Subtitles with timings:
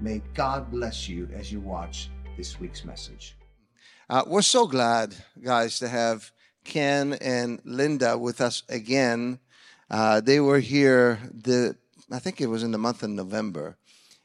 [0.00, 3.36] may God bless you as you watch this week's message.
[4.08, 6.30] Uh, we're so glad, guys, to have
[6.64, 9.38] Ken and Linda with us again.
[9.90, 11.76] Uh, they were here the
[12.12, 13.76] I think it was in the month of November,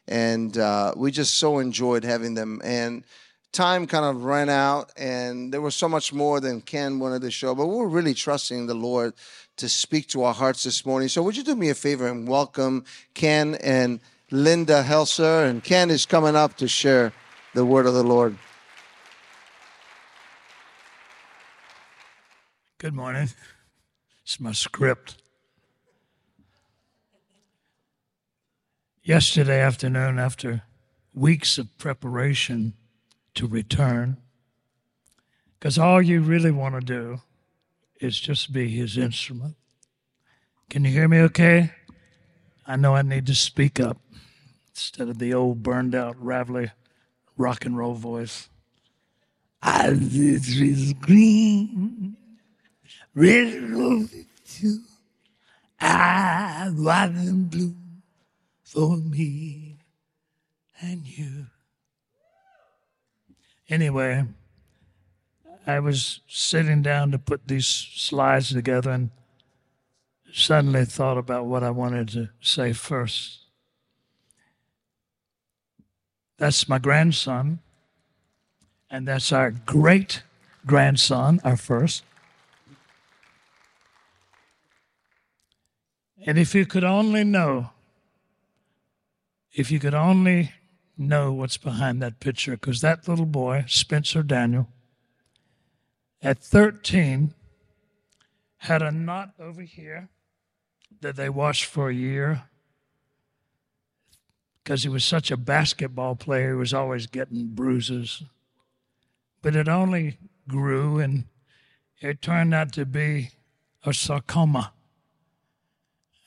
[0.07, 2.61] and uh, we just so enjoyed having them.
[2.63, 3.03] And
[3.51, 7.31] time kind of ran out, and there was so much more than Ken wanted to
[7.31, 7.55] show.
[7.55, 9.13] But we're really trusting the Lord
[9.57, 11.09] to speak to our hearts this morning.
[11.09, 13.99] So would you do me a favor and welcome Ken and
[14.31, 15.47] Linda Helser?
[15.47, 17.11] And Ken is coming up to share
[17.53, 18.37] the word of the Lord.
[22.77, 23.29] Good morning.
[24.23, 25.21] It's my script.
[29.03, 30.63] Yesterday afternoon, after
[31.13, 32.73] weeks of preparation
[33.35, 34.17] to return,
[35.59, 37.21] because all you really want to do
[37.99, 39.55] is just be his instrument.
[40.69, 41.71] Can you hear me okay?
[42.65, 43.97] I know I need to speak up
[44.73, 46.71] instead of the old burned out, ravelly
[47.37, 48.49] rock and roll voice.
[49.61, 52.15] I is green,
[53.13, 54.13] red rose
[54.47, 54.79] too.
[55.79, 57.75] I white and blue
[58.63, 59.77] for me
[60.79, 61.47] and you.
[63.69, 64.25] Anyway,
[65.65, 69.11] I was sitting down to put these slides together and
[70.33, 73.40] suddenly thought about what I wanted to say first.
[76.41, 77.59] That's my grandson,
[78.89, 80.23] and that's our great
[80.65, 82.03] grandson, our first.
[86.25, 87.69] And if you could only know
[89.53, 90.51] if you could only
[90.97, 94.67] know what's behind that picture, because that little boy, Spencer Daniel,
[96.23, 97.35] at 13,
[98.57, 100.09] had a knot over here
[101.01, 102.45] that they washed for a year
[104.63, 108.23] because he was such a basketball player, he was always getting bruises.
[109.41, 110.17] But it only
[110.47, 111.25] grew and
[111.99, 113.29] it turned out to be
[113.85, 114.73] a sarcoma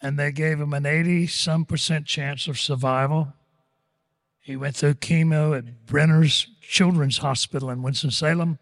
[0.04, 3.32] and they gave him an 80 some percent chance of survival.
[4.38, 8.58] He went through chemo at Brenner's Children's Hospital in Winston-Salem.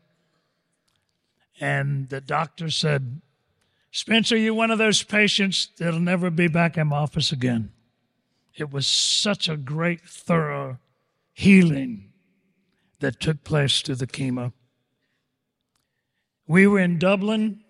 [1.60, 3.20] And the doctor said,
[3.90, 7.72] Spencer, you're one of those patients that'll never be back in my office again.
[8.54, 10.78] It was such a great, thorough
[11.32, 12.12] healing
[13.00, 14.52] that took place through the chemo.
[16.46, 17.62] We were in Dublin,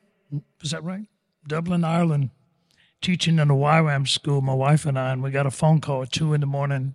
[0.60, 1.06] is that right?
[1.46, 2.30] Dublin, Ireland,
[3.00, 6.02] teaching in a YWAM school, my wife and I, and we got a phone call
[6.02, 6.94] at two in the morning.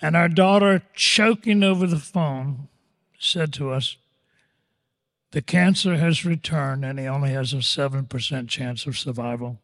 [0.00, 2.68] And our daughter, choking over the phone,
[3.18, 3.96] said to us,
[5.30, 9.61] The cancer has returned and he only has a 7% chance of survival.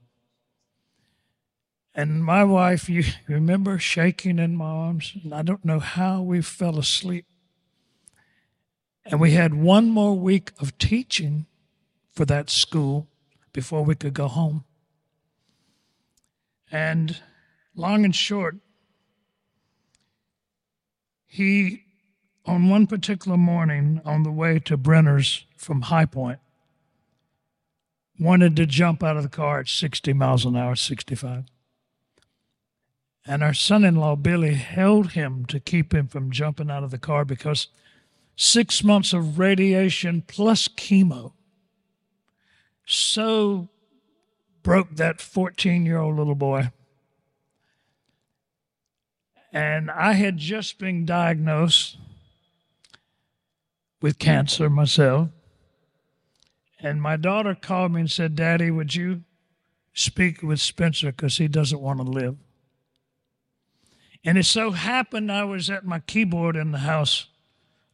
[1.98, 5.14] And my wife, you remember shaking in my arms?
[5.20, 7.26] And I don't know how we fell asleep.
[9.04, 11.47] And we had one more week of teaching
[12.12, 13.08] for that school
[13.53, 14.64] before we could go home.
[16.70, 17.16] And
[17.75, 18.58] long and short,
[21.26, 21.82] he,
[22.47, 26.38] on one particular morning on the way to Brenner's from High Point,
[28.20, 31.47] wanted to jump out of the car at 60 miles an hour, 65.
[33.28, 36.90] And our son in law, Billy, held him to keep him from jumping out of
[36.90, 37.68] the car because
[38.36, 41.32] six months of radiation plus chemo
[42.86, 43.68] so
[44.62, 46.72] broke that 14 year old little boy.
[49.52, 51.98] And I had just been diagnosed
[54.00, 55.28] with cancer myself.
[56.81, 59.24] And my daughter called me and said, Daddy, would you
[59.92, 62.38] speak with Spencer because he doesn't want to live?
[64.25, 67.26] And it so happened I was at my keyboard in the house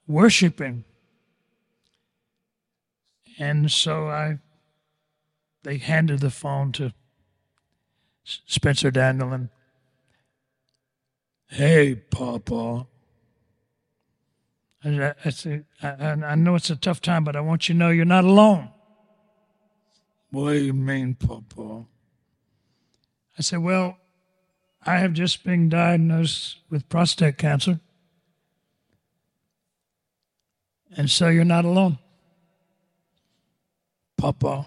[0.07, 0.85] worshiping.
[3.39, 4.39] And so I
[5.63, 6.93] they handed the phone to
[8.25, 9.49] Spencer Daniel.
[11.49, 12.87] hey, Papa.
[14.85, 17.79] I, I, said, I, I know it's a tough time, but I want you to
[17.79, 18.69] know you're not alone.
[20.31, 21.87] What do you mean, Papa?
[23.39, 23.97] I said, well,
[24.87, 27.81] I have just been diagnosed with prostate cancer.
[30.97, 31.99] And so you're not alone.
[34.17, 34.67] Papa,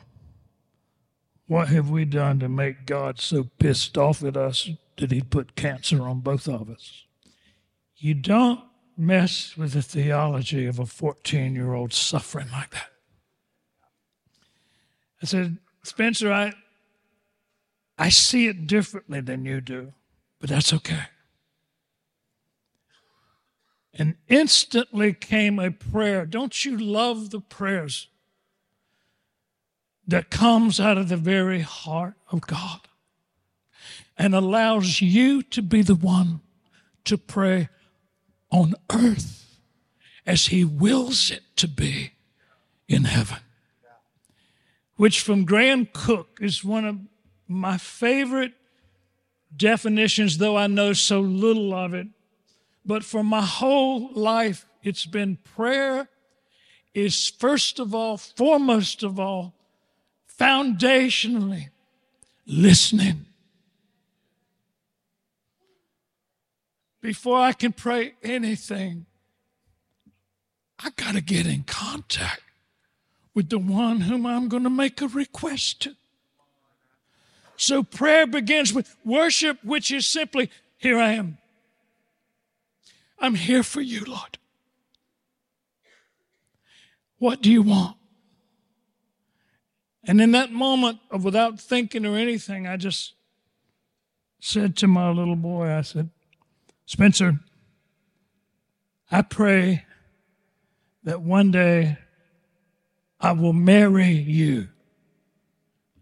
[1.48, 5.56] what have we done to make God so pissed off at us that he put
[5.56, 7.06] cancer on both of us?
[7.96, 8.60] You don't
[8.98, 12.90] mess with the theology of a 14 year old suffering like that.
[15.22, 16.54] I said, Spencer, I,
[17.98, 19.94] I see it differently than you do,
[20.40, 21.04] but that's okay.
[23.94, 26.26] And instantly came a prayer.
[26.26, 28.08] Don't you love the prayers
[30.08, 32.82] that comes out of the very heart of God
[34.18, 36.42] and allows you to be the one
[37.06, 37.70] to pray
[38.52, 39.60] on earth
[40.26, 42.12] as He wills it to be
[42.88, 43.40] in heaven?
[44.96, 46.98] Which from Graham Cooke is one of
[47.48, 48.54] my favorite
[49.56, 52.08] definitions, though I know so little of it.
[52.86, 56.10] But for my whole life, it's been prayer
[56.94, 59.54] is first of all, foremost of all,
[60.40, 61.70] foundationally
[62.46, 63.26] listening.
[67.02, 69.06] Before I can pray anything,
[70.80, 72.42] I got to get in contact
[73.34, 75.96] with the one whom I'm going to make a request to.
[77.58, 81.40] So prayer begins with worship, which is simply, Here I am.
[83.20, 84.38] I'm here for you, Lord.
[87.18, 87.98] What do you want?
[90.04, 93.16] And in that moment of without thinking or anything, I just
[94.40, 96.12] said to my little boy, I said,
[96.86, 97.40] Spencer,
[99.12, 99.86] I pray
[101.04, 101.98] that one day
[103.20, 104.70] I will marry you,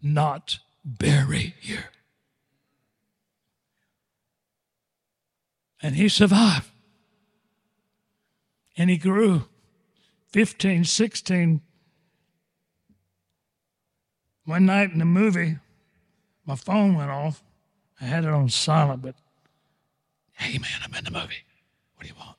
[0.02, 1.79] not bury you.
[5.81, 6.69] And he survived.
[8.77, 9.45] And he grew
[10.31, 11.61] 15, 16.
[14.45, 15.57] One night in the movie,
[16.45, 17.43] my phone went off.
[17.99, 19.15] I had it on silent, but
[20.33, 21.45] hey, man, I'm in the movie.
[21.95, 22.37] What do you want?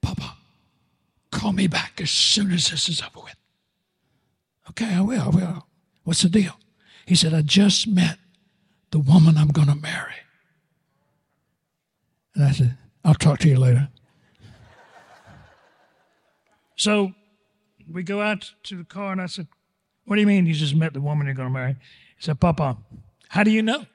[0.00, 0.36] Papa,
[1.30, 3.36] call me back as soon as this is over with.
[4.70, 5.66] Okay, I will, I will.
[6.04, 6.58] What's the deal?
[7.08, 8.18] He said, I just met
[8.90, 10.12] the woman I'm going to marry.
[12.34, 13.88] And I said, I'll talk to you later.
[16.76, 17.12] so
[17.90, 19.48] we go out to the car, and I said,
[20.04, 21.76] What do you mean you just met the woman you're going to marry?
[22.18, 22.76] He said, Papa,
[23.28, 23.86] how do you know?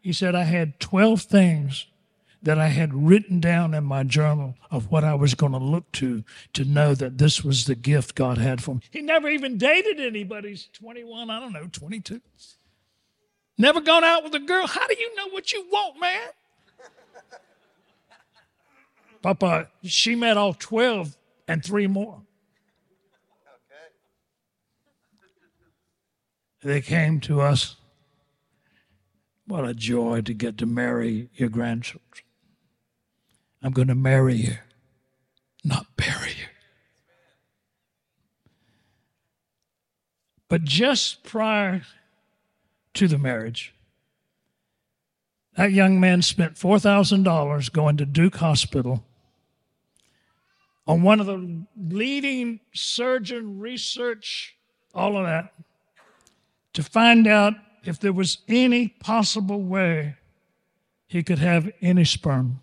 [0.00, 1.86] He said, I had 12 things
[2.42, 5.92] that I had written down in my journal of what I was going to look
[5.92, 6.24] to
[6.54, 8.80] to know that this was the gift God had for me.
[8.90, 10.48] He never even dated anybody.
[10.50, 12.20] He's 21, I don't know, 22.
[13.58, 14.66] Never gone out with a girl.
[14.66, 16.28] How do you know what you want, man?
[19.22, 21.16] Papa, she met all 12
[21.48, 22.22] and three more.
[23.48, 23.92] Okay.
[26.62, 27.76] They came to us.
[29.46, 32.24] What a joy to get to marry your grandchildren.
[33.62, 34.58] I'm going to marry you,
[35.64, 36.46] not bury you.
[40.48, 41.82] But just prior
[42.96, 43.74] to the marriage.
[45.56, 49.04] That young man spent $4,000 going to Duke Hospital
[50.86, 54.56] on one of the leading surgeon research,
[54.94, 55.54] all of that,
[56.74, 60.16] to find out if there was any possible way
[61.06, 62.60] he could have any sperm.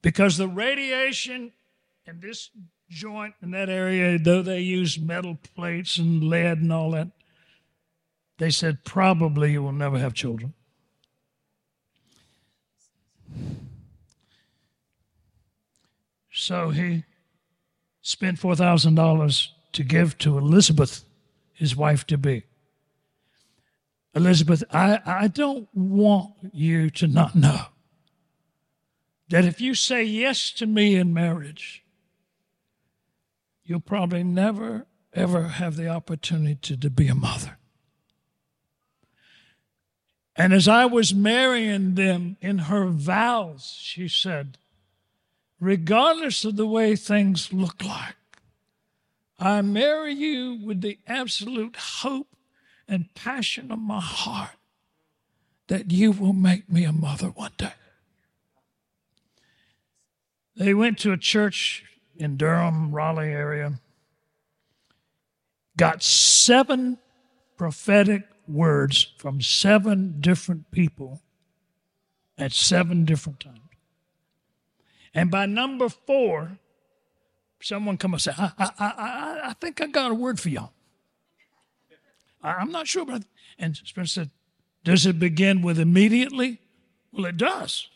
[0.00, 1.52] Because the radiation
[2.06, 2.50] in this
[2.88, 7.08] joint in that area, though they use metal plates and lead and all that,
[8.38, 10.54] they said, probably you will never have children.
[16.32, 17.04] So he
[18.00, 21.04] spent $4,000 to give to Elizabeth,
[21.52, 22.44] his wife to be.
[24.14, 27.66] Elizabeth, I, I don't want you to not know
[29.28, 31.84] that if you say yes to me in marriage,
[33.64, 37.57] you'll probably never, ever have the opportunity to, to be a mother.
[40.38, 44.56] And as I was marrying them in her vows, she said,
[45.58, 48.14] regardless of the way things look like,
[49.40, 52.28] I marry you with the absolute hope
[52.86, 54.56] and passion of my heart
[55.66, 57.72] that you will make me a mother one day.
[60.54, 61.84] They went to a church
[62.16, 63.80] in Durham, Raleigh area,
[65.76, 66.98] got seven
[67.56, 71.20] prophetic words from seven different people
[72.36, 73.58] at seven different times.
[75.14, 76.58] And by number four,
[77.60, 80.72] someone come and say, I, I, I, I think I got a word for y'all.
[82.42, 83.24] I'm not sure, but
[83.58, 84.30] and Spencer said,
[84.84, 86.60] Does it begin with immediately?
[87.12, 87.88] Well, it does.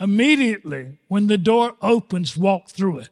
[0.00, 3.10] Immediately, when the door opens, walk through it.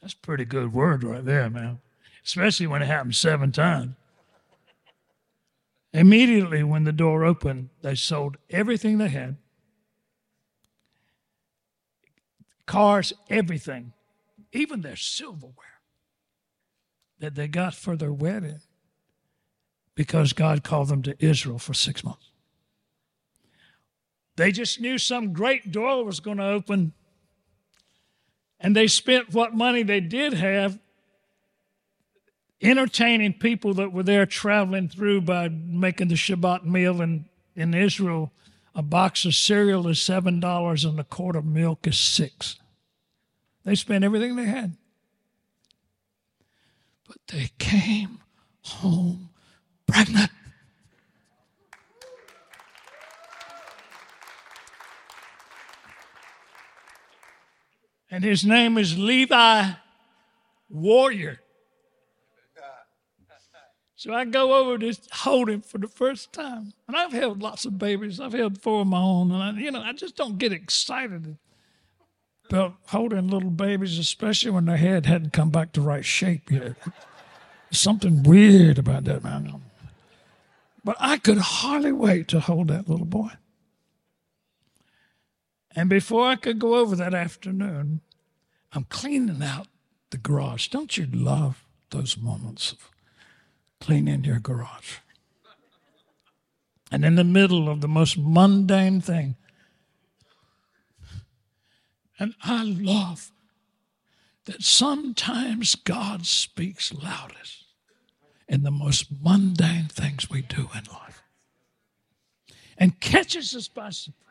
[0.00, 1.80] That's pretty good word right there, man.
[2.24, 3.94] Especially when it happens seven times.
[5.96, 9.38] Immediately, when the door opened, they sold everything they had
[12.66, 13.94] cars, everything,
[14.52, 15.80] even their silverware
[17.18, 18.60] that they got for their wedding
[19.94, 22.30] because God called them to Israel for six months.
[24.36, 26.92] They just knew some great door was going to open,
[28.60, 30.78] and they spent what money they did have
[32.62, 38.32] entertaining people that were there traveling through by making the Shabbat meal in, in Israel.
[38.74, 42.56] A box of cereal is seven dollars and a quart of milk is six.
[43.64, 44.76] They spent everything they had.
[47.06, 48.20] But they came
[48.62, 49.30] home
[49.86, 50.30] pregnant.
[58.10, 59.72] And his name is Levi
[60.70, 61.40] Warrior.
[63.98, 66.74] So I go over to hold him for the first time.
[66.86, 68.20] And I've held lots of babies.
[68.20, 69.32] I've held four of my own.
[69.32, 71.38] And, I, you know, I just don't get excited
[72.48, 76.76] about holding little babies, especially when their head hadn't come back to right shape yet.
[76.84, 79.62] There's something weird about that, man.
[80.84, 83.30] But I could hardly wait to hold that little boy.
[85.74, 88.02] And before I could go over that afternoon,
[88.72, 89.68] I'm cleaning out
[90.10, 90.68] the garage.
[90.68, 92.90] Don't you love those moments of
[93.80, 94.98] cleaning your garage?
[96.90, 99.36] And in the middle of the most mundane thing,
[102.18, 103.32] and I love
[104.46, 107.64] that sometimes God speaks loudest
[108.48, 111.22] in the most mundane things we do in life
[112.78, 114.22] and catches us by surprise.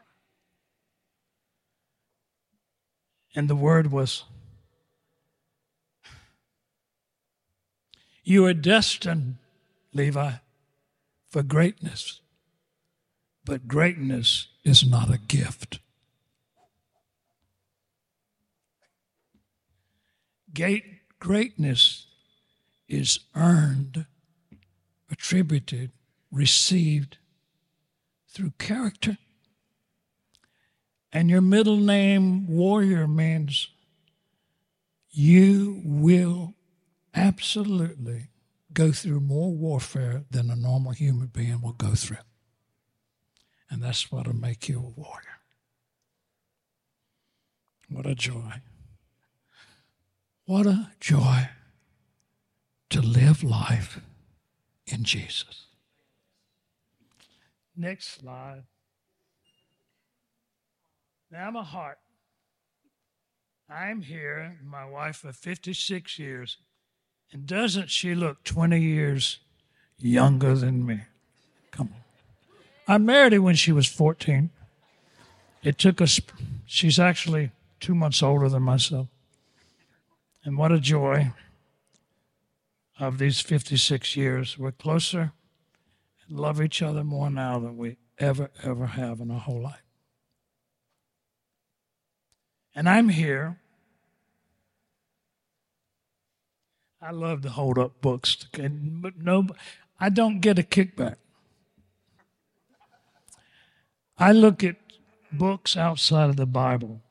[3.36, 4.24] And the word was,
[8.26, 9.38] You are destined,
[9.94, 10.34] Levi,
[11.30, 12.22] for greatness,
[13.46, 15.80] but greatness is not a gift.
[21.20, 22.08] Greatness
[22.88, 24.08] is earned,
[25.12, 25.92] attributed,
[26.32, 27.18] received
[28.28, 29.20] through character.
[31.14, 33.70] And your middle name, warrior, means
[35.12, 36.55] you will
[37.16, 38.30] absolutely
[38.74, 42.18] go through more warfare than a normal human being will go through.
[43.70, 45.40] And that's what'll make you a warrior.
[47.90, 48.62] What a joy.
[50.46, 51.50] What a joy
[52.90, 54.00] to live life
[54.86, 55.66] in Jesus.
[57.76, 58.64] Next slide.
[61.32, 61.98] Now, my heart.
[63.68, 66.58] I'm here, my wife of 56 years,
[67.32, 69.40] and doesn't she look 20 years
[69.98, 71.02] younger than me?
[71.72, 72.04] Come on.
[72.88, 74.50] I married her when she was 14.
[75.64, 76.20] It took us,
[76.66, 79.08] she's actually two months older than myself.
[80.44, 81.32] And what a joy
[83.00, 84.58] of these 56 years.
[84.58, 85.34] We're closer
[86.28, 89.82] and love each other more now than we ever, ever have in our whole life.
[92.76, 93.60] And I'm here.
[97.06, 99.46] I love to hold up books, but no,
[100.00, 101.18] I don't get a kickback.
[104.18, 104.78] I look at
[105.32, 107.02] books outside of the Bible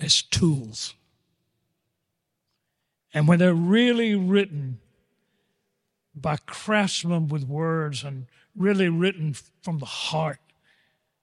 [0.00, 0.94] as tools.
[3.12, 4.78] And when they're really written
[6.14, 10.38] by craftsmen with words and really written from the heart,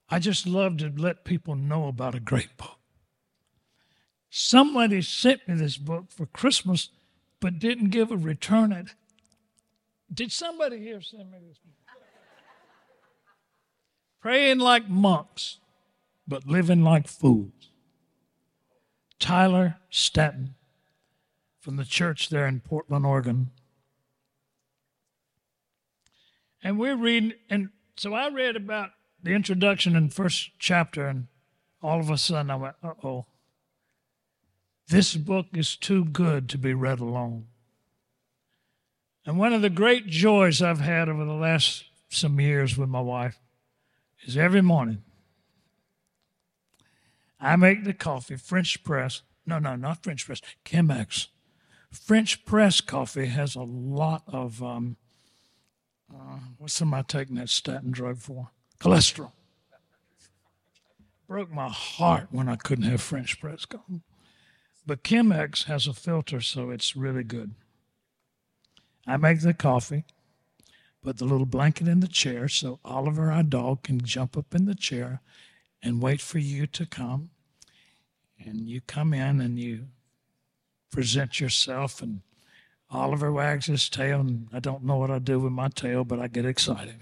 [0.10, 2.78] I just love to let people know about a great book.
[4.30, 6.90] Somebody sent me this book for Christmas,
[7.40, 8.96] but didn't give a return it.
[10.14, 11.58] Did somebody here send me this?
[14.22, 15.60] Praying like monks,
[16.28, 17.70] but living like fools.
[19.20, 20.56] Tyler Staton
[21.60, 23.52] from the church there in Portland, Oregon.
[26.64, 31.28] And we're reading, and so I read about the introduction in first chapter, and
[31.82, 33.26] all of a sudden I went, uh oh.
[34.88, 37.48] This book is too good to be read alone.
[39.26, 43.02] And one of the great joys I've had over the last some years with my
[43.02, 43.40] wife
[44.24, 45.04] is every morning
[47.40, 49.22] I make the coffee, French press.
[49.46, 51.28] No, no, not French press, Chemex.
[51.92, 54.98] French press coffee has a lot of, um,
[56.14, 58.50] uh, what's taking that statin drug for?
[58.80, 59.32] Cholesterol.
[61.28, 64.02] Broke my heart when I couldn't have French press coffee.
[64.88, 67.56] But Chemex has a filter, so it's really good.
[69.08, 70.04] I make the coffee,
[71.04, 74.66] put the little blanket in the chair so Oliver, our dog, can jump up in
[74.66, 75.22] the chair
[75.82, 77.30] and wait for you to come.
[78.38, 79.88] And you come in and you
[80.92, 82.22] present yourself, and
[82.92, 86.20] Oliver wags his tail, and I don't know what I do with my tail, but
[86.20, 86.96] I get excited.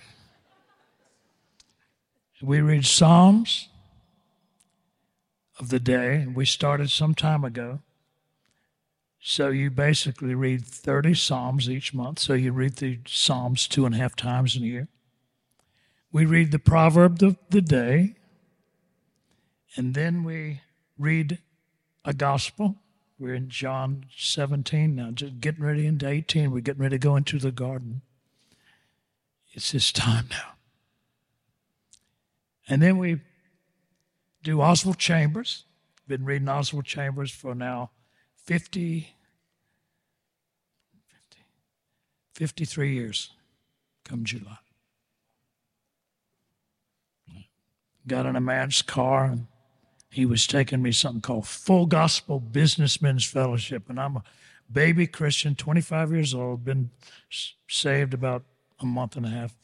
[2.41, 3.69] We read Psalms
[5.59, 7.79] of the day, and we started some time ago.
[9.19, 12.19] So you basically read 30 Psalms each month.
[12.19, 14.87] So you read the Psalms two and a half times in a year.
[16.11, 18.15] We read the proverb of the day.
[19.75, 20.61] And then we
[20.97, 21.39] read
[22.05, 22.75] a gospel.
[23.17, 26.51] We're in John 17 now, just getting ready into 18.
[26.51, 28.01] We're getting ready to go into the garden.
[29.53, 30.55] It's this time now.
[32.67, 33.21] And then we
[34.43, 35.65] do Oswald Chambers.
[36.07, 37.91] Been reading Oswald Chambers for now
[38.35, 39.15] 50,
[41.07, 41.39] 50
[42.35, 43.31] 53 years
[44.03, 44.57] come July.
[48.05, 49.47] Got in a man's car and
[50.09, 53.89] he was taking me something called Full Gospel Businessmen's Fellowship.
[53.89, 54.23] And I'm a
[54.69, 56.91] baby Christian, 25 years old, been
[57.67, 58.43] saved about
[58.79, 59.55] a month and a half.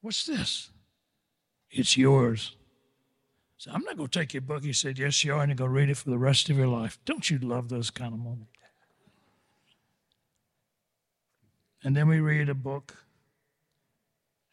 [0.00, 0.70] What's this?
[1.70, 2.56] It's yours.
[3.72, 4.62] I'm not going to take your book.
[4.62, 6.58] He said, Yes, you are, and you're going to read it for the rest of
[6.58, 6.98] your life.
[7.04, 8.50] Don't you love those kind of moments?
[11.82, 12.96] And then we read a book.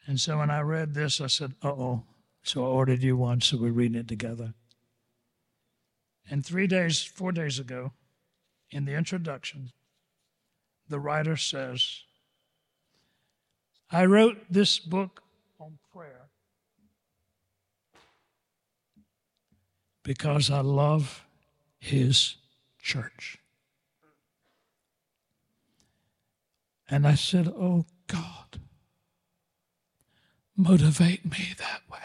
[0.06, 2.02] And so when I read this, I said, Uh oh.
[2.42, 4.54] So I ordered you one, so we're reading it together.
[6.28, 7.92] And three days, four days ago,
[8.70, 9.70] in the introduction,
[10.88, 12.02] the writer says,
[13.90, 15.22] I wrote this book
[15.60, 16.30] on prayer
[20.02, 21.24] because I love
[21.78, 22.36] his
[22.80, 23.38] church.
[26.88, 28.60] And I said, Oh God,
[30.56, 31.98] motivate me that way.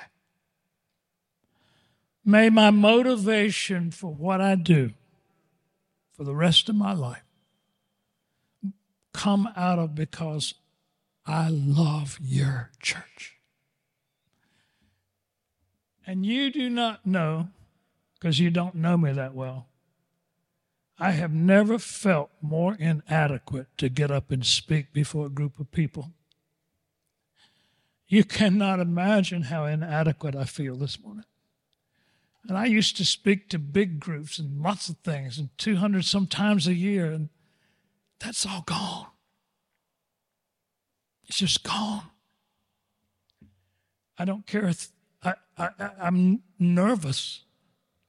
[2.24, 4.92] May my motivation for what I do
[6.14, 7.24] for the rest of my life
[9.14, 10.54] come out of because
[11.26, 13.38] I love your church.
[16.06, 17.50] And you do not know,
[18.19, 19.67] because you don't know me that well,
[20.99, 25.71] I have never felt more inadequate to get up and speak before a group of
[25.71, 26.12] people.
[28.08, 31.25] You cannot imagine how inadequate I feel this morning.
[32.47, 36.65] And I used to speak to big groups and lots of things, and 200 sometimes
[36.65, 37.30] a year, and
[38.19, 39.08] that's all gone.
[41.27, 42.03] It's just gone.
[44.17, 44.88] I don't care if
[45.21, 47.41] I, I, I'm nervous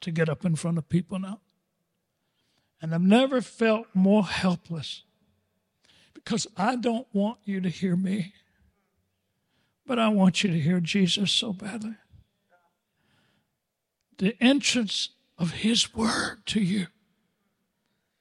[0.01, 1.41] to get up in front of people now.
[2.81, 5.03] And I've never felt more helpless
[6.15, 8.35] because I don't want you to hear me,
[9.87, 11.97] but I want you to hear Jesus so badly
[14.19, 16.89] the entrance of His Word to you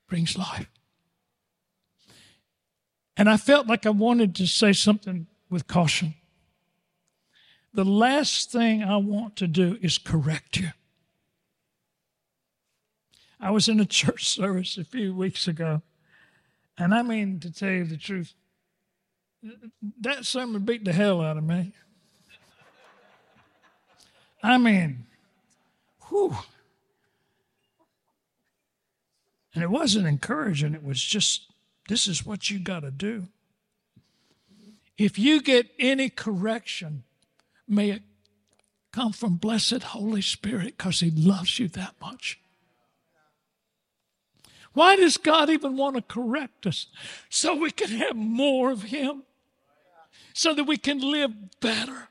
[0.08, 0.70] brings life.
[3.18, 6.14] And I felt like I wanted to say something with caution.
[7.74, 10.70] The last thing I want to do is correct you.
[13.40, 15.82] I was in a church service a few weeks ago,
[16.78, 18.34] and I mean, to tell you the truth,
[20.02, 21.74] that sermon beat the hell out of me.
[24.44, 25.08] I mean,
[26.10, 26.36] Whew.
[29.54, 31.48] And it wasn't encouraging, it was just,
[31.90, 33.28] this is what you got to do.
[34.98, 37.04] If you get any correction,
[37.68, 38.04] may it
[38.92, 42.40] come from blessed Holy Spirit because He loves you that much.
[44.78, 46.86] Why does God even want to correct us?
[47.30, 49.24] So we can have more of Him,
[50.34, 52.10] so that we can live better.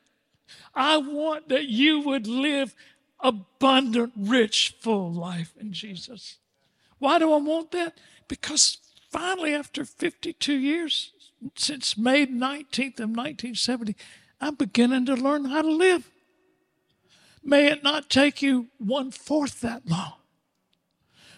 [0.75, 2.75] I want that you would live
[3.21, 6.39] abundant, rich, full life in Jesus.
[6.99, 7.99] Why do I want that?
[8.27, 8.79] Because
[9.13, 11.13] finally, after 52 years,
[11.55, 13.95] since May 19th of 1970,
[14.41, 16.11] I'm beginning to learn how to live.
[17.45, 20.15] May it not take you one fourth that long.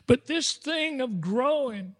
[0.09, 1.95] But this thing of growing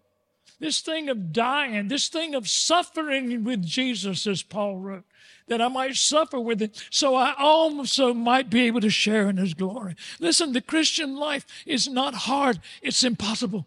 [0.59, 5.05] this thing of dying, this thing of suffering with Jesus, as Paul wrote,
[5.47, 9.37] that I might suffer with him, so I also might be able to share in
[9.37, 9.95] his glory.
[10.19, 13.65] Listen, the Christian life is not hard, it's impossible.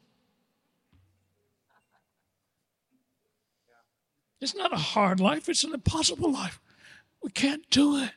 [4.41, 6.61] It's not a hard life, it's an impossible life.
[7.23, 8.11] We can't do it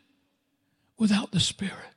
[0.98, 1.95] without the Spirit.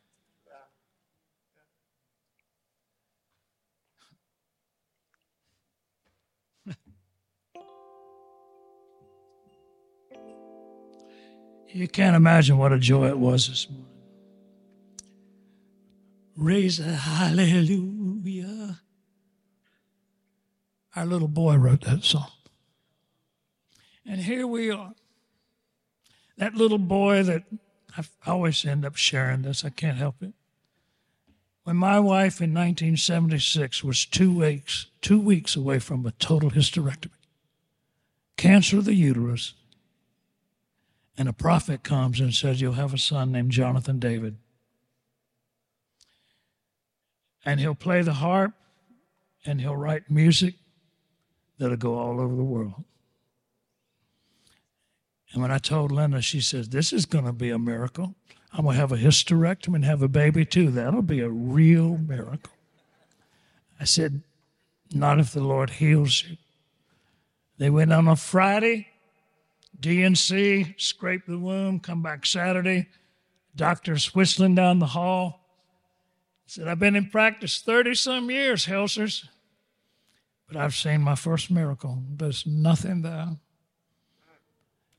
[11.71, 13.87] You can't imagine what a joy it was this morning.
[16.37, 18.81] Raise a hallelujah.
[20.97, 22.31] Our little boy wrote that song.
[24.07, 24.95] And here we are.
[26.39, 27.45] That little boy that
[27.97, 30.33] I always end up sharing this, I can't help it.
[31.65, 37.11] When my wife in 1976 was two weeks, two weeks away from a total hysterectomy,
[38.39, 39.55] cancer of the uterus,
[41.19, 44.37] and a prophet comes and says, You'll have a son named Jonathan David.
[47.45, 48.53] And he'll play the harp
[49.45, 50.55] and he'll write music
[51.59, 52.85] that'll go all over the world.
[55.33, 58.15] And when I told Linda, she says, This is going to be a miracle.
[58.53, 60.71] I'm going to have a hysterectomy and have a baby too.
[60.71, 62.53] That'll be a real miracle.
[63.81, 64.23] I said,
[64.95, 66.37] Not if the Lord heals you.
[67.59, 68.87] They went on a Friday
[69.81, 72.89] D&C, scrape the womb, come back Saturday.
[73.55, 75.45] Doctor's whistling down the hall.
[76.47, 79.29] Said, I've been in practice 30 some years, Helsers,
[80.47, 82.03] but I've seen my first miracle.
[82.17, 83.37] There's nothing there.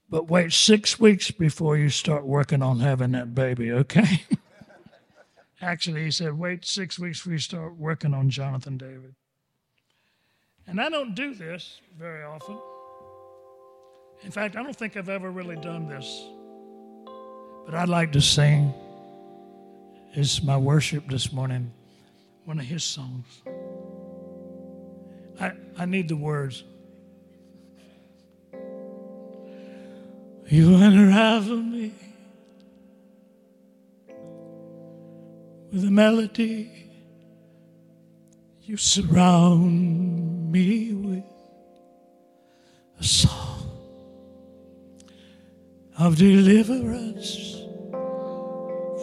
[0.10, 4.24] But wait six weeks before you start working on having that baby, okay?
[5.62, 9.16] Actually, he said, wait six weeks before you start working on Jonathan David.
[10.66, 12.58] And I don't do this very often.
[14.24, 16.26] In fact, I don't think I've ever really done this.
[17.66, 18.74] But I'd like to sing.
[20.14, 21.72] It's my worship this morning,
[22.46, 23.26] one of his songs.
[25.40, 26.64] I, I need the words.
[30.48, 31.94] You unravel me
[35.72, 36.72] with a melody.
[38.64, 41.24] You surround me with
[43.00, 43.39] a song
[46.00, 47.58] of deliverance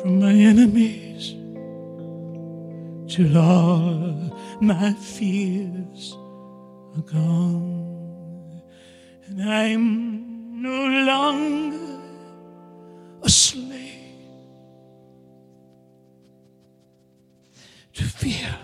[0.00, 1.35] from my enemies
[3.06, 6.16] till all my fears
[6.96, 8.62] are gone
[9.26, 12.00] and I'm no longer
[13.22, 13.82] a slave
[17.92, 18.56] to fear.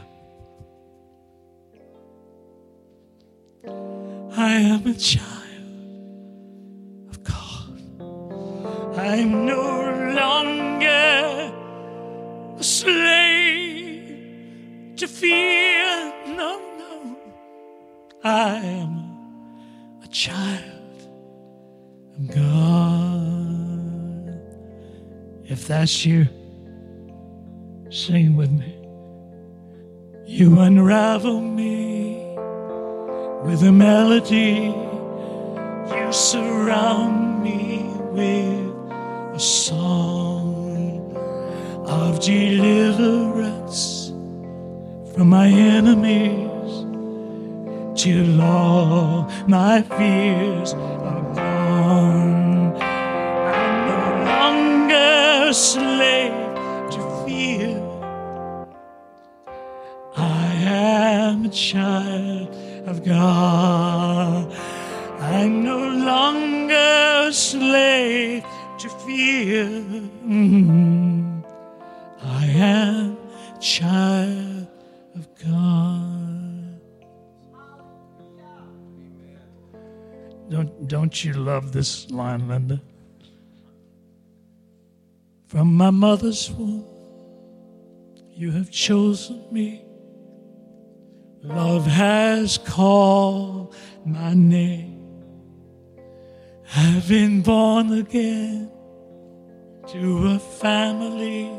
[4.34, 5.31] I am a child
[9.14, 9.60] I'm no
[10.16, 11.52] longer
[12.58, 14.16] a slave
[14.96, 16.14] to fear.
[16.28, 17.18] No, no.
[18.24, 21.02] I am a child
[22.16, 23.52] of God.
[25.44, 26.26] If that's you,
[27.90, 28.78] sing with me.
[30.24, 32.14] You unravel me
[33.44, 34.74] with a melody.
[35.94, 38.61] You surround me with
[39.42, 41.16] song
[41.86, 44.10] of deliverance
[45.12, 46.86] from my enemies
[48.00, 52.76] till all my fears are gone.
[52.80, 54.00] I'm no
[54.30, 56.54] longer a slave
[56.92, 57.82] to fear.
[60.16, 62.54] I am a child
[62.86, 64.52] of God.
[65.20, 65.81] I'm no
[69.44, 69.46] I
[72.46, 73.16] am
[73.60, 74.68] child
[75.16, 76.80] of God.
[80.48, 82.80] Don't, don't you love this line, Linda?
[85.48, 86.84] From my mother's womb,
[88.30, 89.84] you have chosen me.
[91.42, 93.74] Love has called
[94.06, 95.00] my name.
[96.76, 98.71] I've been born again
[99.88, 101.50] to a family.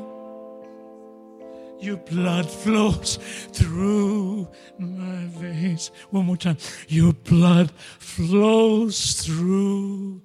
[1.80, 3.18] Your blood flows
[3.52, 4.48] through
[4.80, 5.92] my veins.
[6.12, 6.58] One more time.
[6.88, 10.22] Your blood flows through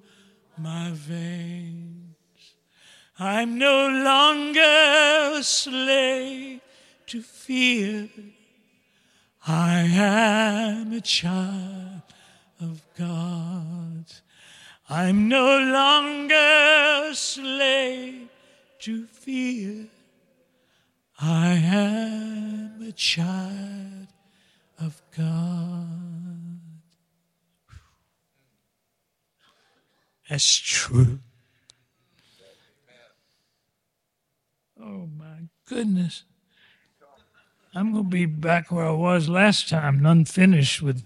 [0.57, 2.15] my veins.
[3.19, 6.61] I'm no longer a slave
[7.07, 8.07] to fear.
[9.45, 12.03] I am a child
[12.61, 14.05] of God.
[14.91, 18.27] I'm no longer a slave
[18.79, 19.85] to fear.
[21.19, 24.07] I am a child
[24.79, 26.59] of God.
[30.27, 31.19] That's true.
[34.81, 36.23] Oh my goodness.
[37.75, 41.05] I'm going to be back where I was last time, unfinished with.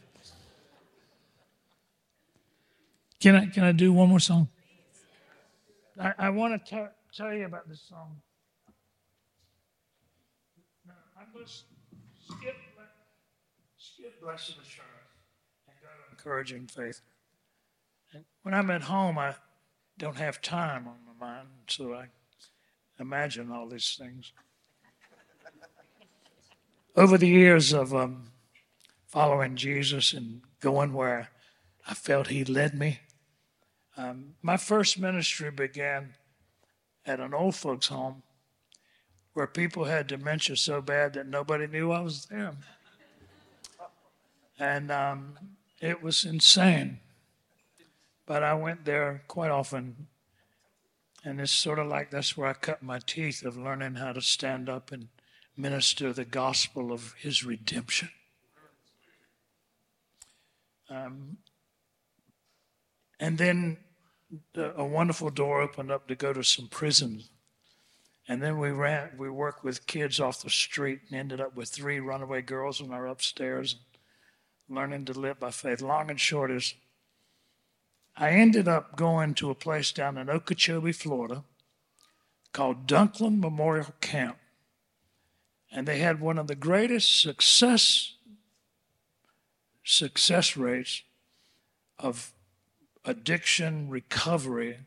[3.24, 4.50] Can I, can I do one more song?
[5.98, 8.18] I, I want to tell you about this song.
[11.18, 12.58] I'm going to skip,
[13.78, 15.14] skip Blessed Assurance
[15.70, 17.00] and go to Encouraging Faith.
[18.12, 19.36] And when I'm at home, I
[19.98, 22.08] don't have time on my mind, so I
[23.00, 24.34] imagine all these things.
[26.98, 28.32] Over the years of um,
[29.08, 31.30] following Jesus and going where
[31.88, 33.00] I felt He led me,
[33.98, 36.14] um, my first ministry began
[37.06, 38.24] at an old folks' home
[39.34, 42.54] where people had dementia so bad that nobody knew I was there.
[44.60, 45.38] And um,
[45.82, 47.00] it was insane.
[48.26, 50.08] But I went there quite often
[51.24, 54.22] and it's sort of like that's where I cut my teeth of learning how to
[54.22, 55.08] stand up and
[55.56, 58.10] minister the gospel of his redemption.
[60.90, 61.38] Um,
[63.24, 63.78] and then
[64.54, 67.30] the, a wonderful door opened up to go to some prisons.
[68.28, 71.70] And then we ran, we worked with kids off the street and ended up with
[71.70, 73.78] three runaway girls in our upstairs,
[74.68, 75.82] learning to live by faith.
[75.82, 76.74] Long and short is
[78.18, 81.46] I ended up going to a place down in Okeechobee, Florida,
[82.52, 84.36] called Dunklin Memorial Camp.
[85.72, 88.16] And they had one of the greatest success
[89.86, 91.04] success rates
[91.98, 92.34] of
[93.06, 94.80] addiction recovery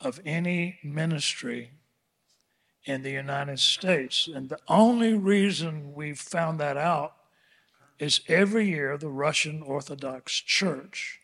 [0.00, 1.70] of any ministry
[2.84, 4.28] in the United States.
[4.32, 7.14] And the only reason we found that out
[7.98, 11.20] is every year the Russian Orthodox Church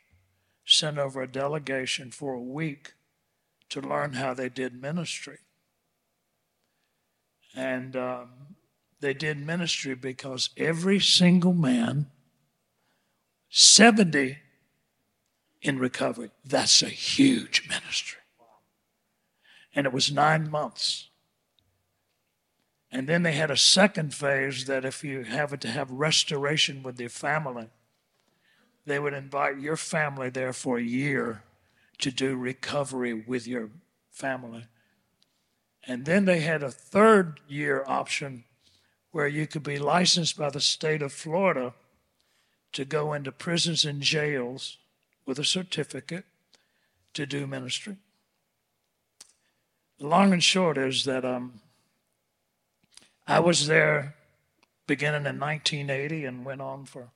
[0.64, 2.92] sent over a delegation for a week
[3.70, 5.38] to learn how they did ministry.
[7.56, 8.30] And um,
[9.00, 12.06] they did ministry because every single man,
[13.48, 14.38] 70
[15.68, 18.20] in recovery, that's a huge ministry.
[19.74, 21.10] And it was nine months.
[22.90, 26.98] And then they had a second phase that if you have to have restoration with
[26.98, 27.68] your family,
[28.86, 31.42] they would invite your family there for a year
[31.98, 33.68] to do recovery with your
[34.10, 34.64] family.
[35.86, 38.44] And then they had a third year option
[39.10, 41.74] where you could be licensed by the state of Florida
[42.72, 44.78] to go into prisons and jails
[45.28, 46.24] with a certificate
[47.12, 47.96] to do ministry.
[49.98, 51.60] The long and short is that um,
[53.26, 54.14] I was there
[54.86, 57.10] beginning in 1980 and went on for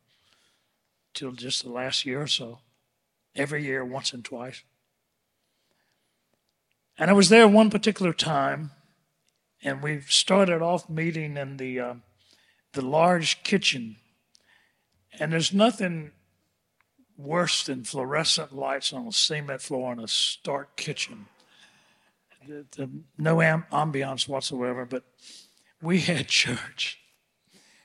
[1.15, 2.59] till just the last year or so,
[3.35, 4.63] every year, once and twice.
[6.99, 8.73] And I was there one particular time,
[9.63, 11.95] and we started off meeting in the uh,
[12.75, 13.97] the large kitchen.
[15.19, 16.13] And there's nothing
[17.17, 21.27] worse than fluorescent lights on a cement floor in a stark kitchen.
[22.47, 25.05] The, the, no amb- ambiance whatsoever, but
[25.81, 26.99] we had church.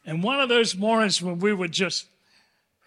[0.06, 2.08] And one of those mornings when we were just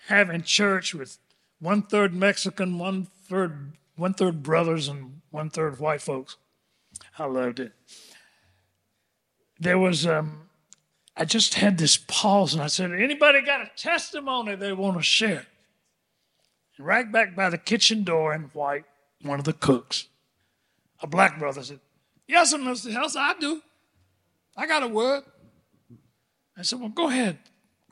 [0.09, 1.19] having church with
[1.61, 6.37] one third Mexican, one third one third brothers, and one third white folks.
[7.19, 7.73] I loved it.
[9.59, 10.49] There was um,
[11.15, 15.03] I just had this pause, and I said, "Anybody got a testimony they want to
[15.03, 15.47] share?"
[16.81, 18.87] And right back by the kitchen door in white,
[19.21, 20.07] one of the cooks,
[21.03, 21.79] a black brother, said,
[22.27, 22.91] "Yes, sir, Mr.
[22.91, 23.61] Hells, I do.
[24.57, 25.25] I got a word."
[26.57, 27.39] I said, "Well, go ahead.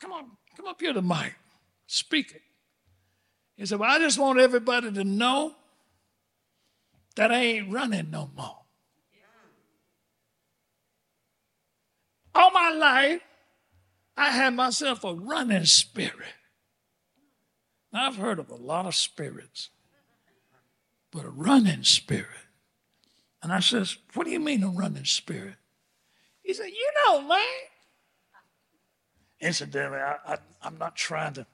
[0.01, 1.37] Come on, come up here to Mike."
[1.87, 2.41] Speak it.
[3.59, 5.55] He said, Well, I just want everybody to know
[7.17, 8.65] that I ain't running no more.
[12.35, 13.21] All my life,
[14.17, 16.38] I had myself a running spirit.
[17.93, 19.71] Now, I've heard of a lot of spirits,
[21.11, 22.27] but a running spirit.
[23.43, 25.55] And I says, What do you mean a running spirit?
[26.43, 27.41] He said, You know, man.
[29.41, 31.47] Incidentally, I, I, I'm not trying to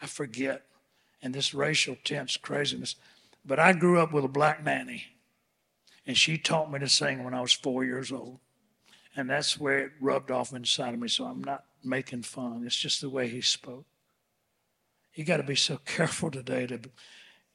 [0.00, 0.62] I forget,
[1.22, 2.96] and this racial tense craziness.
[3.44, 5.04] But I grew up with a black nanny,
[6.06, 8.38] and she taught me to sing when I was four years old.
[9.16, 12.62] And that's where it rubbed off inside of me, so I'm not making fun.
[12.64, 13.84] It's just the way he spoke.
[15.14, 16.66] You got to be so careful today.
[16.66, 16.80] To,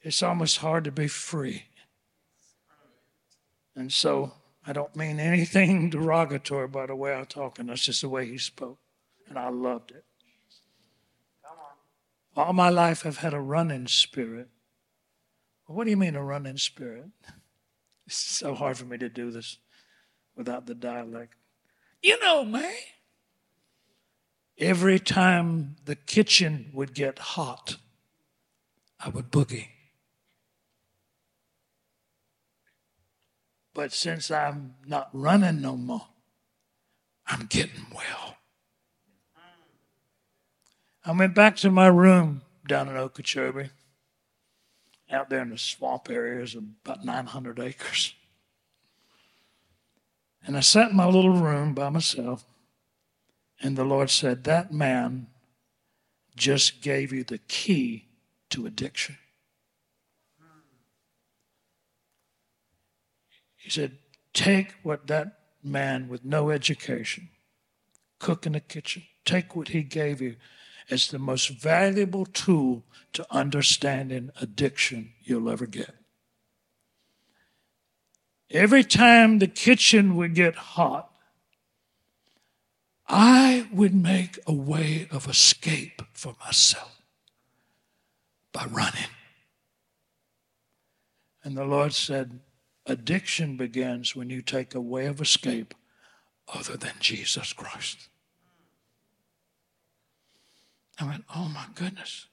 [0.02, 1.64] it's almost hard to be free.
[3.74, 4.32] And so
[4.66, 8.26] I don't mean anything derogatory by the way I talk, and that's just the way
[8.26, 8.78] he spoke.
[9.28, 10.04] And I loved it.
[12.36, 14.48] All my life I've had a running spirit.
[15.66, 17.06] Well, what do you mean a running spirit?
[18.06, 19.56] It's so hard for me to do this
[20.36, 21.36] without the dialect.
[22.02, 22.74] You know, man.
[24.58, 27.76] Every time the kitchen would get hot,
[29.00, 29.68] I would boogie.
[33.74, 36.06] But since I'm not running no more,
[37.26, 38.36] I'm getting well.
[41.04, 43.70] I went back to my room down in Okeechobee,
[45.10, 48.14] out there in the swamp areas, of about 900 acres.
[50.46, 52.44] And I sat in my little room by myself,
[53.60, 55.28] and the Lord said, That man
[56.36, 58.08] just gave you the key
[58.50, 59.16] to addiction.
[63.56, 63.98] He said,
[64.32, 67.30] Take what that man with no education,
[68.18, 70.36] cook in the kitchen, take what he gave you
[70.90, 75.94] as the most valuable tool to understanding addiction you'll ever get.
[78.50, 81.13] Every time the kitchen would get hot,
[83.06, 87.02] I would make a way of escape for myself
[88.52, 89.10] by running.
[91.42, 92.40] And the Lord said,
[92.86, 95.74] Addiction begins when you take a way of escape
[96.52, 98.08] other than Jesus Christ.
[100.98, 102.26] I went, oh my goodness.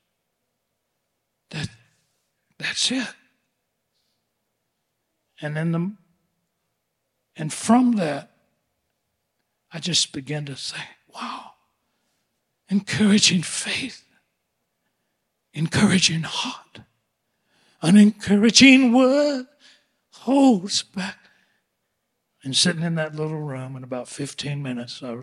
[1.49, 1.69] That,
[2.57, 3.07] that's it.
[5.41, 5.91] And then the,
[7.36, 8.30] and from that,
[9.73, 10.81] I just began to say,
[11.13, 11.51] wow,
[12.69, 14.03] encouraging faith,
[15.53, 16.81] encouraging heart,
[17.81, 19.45] an encouraging word
[20.12, 21.17] holds back.
[22.43, 25.19] And sitting in that little room in about 15 minutes, I,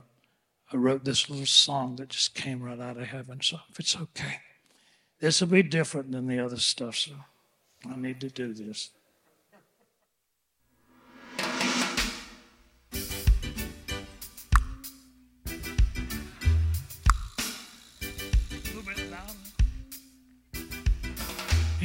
[0.72, 3.40] I wrote this little song that just came right out of heaven.
[3.42, 4.40] So if it's okay,
[5.18, 6.96] this will be different than the other stuff.
[6.96, 7.12] So
[7.90, 8.90] I need to do this.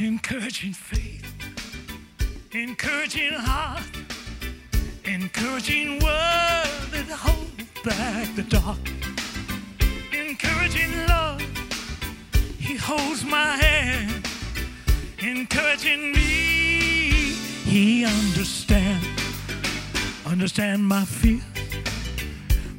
[0.04, 1.24] Encouraging faith.
[2.52, 3.82] Encouraging heart,
[5.06, 8.76] encouraging word that holds back the dark,
[10.12, 11.40] encouraging love.
[12.58, 14.28] He holds my hand,
[15.20, 17.32] encouraging me.
[17.64, 19.08] He understands,
[20.26, 21.40] understand my fear,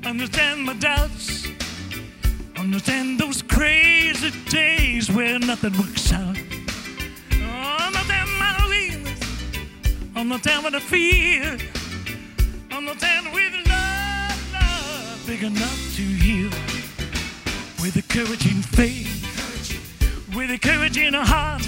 [0.06, 1.48] understand my doubts,
[2.56, 6.38] understand those crazy days where nothing works out.
[10.18, 11.58] I'm not down with the fear.
[12.72, 16.50] I'm not down with love, love big enough to heal.
[17.82, 19.12] With encouraging faith,
[20.34, 21.68] with encouraging a heart,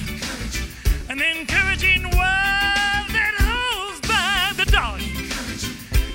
[1.10, 5.02] an encouraging word that holds by the dark.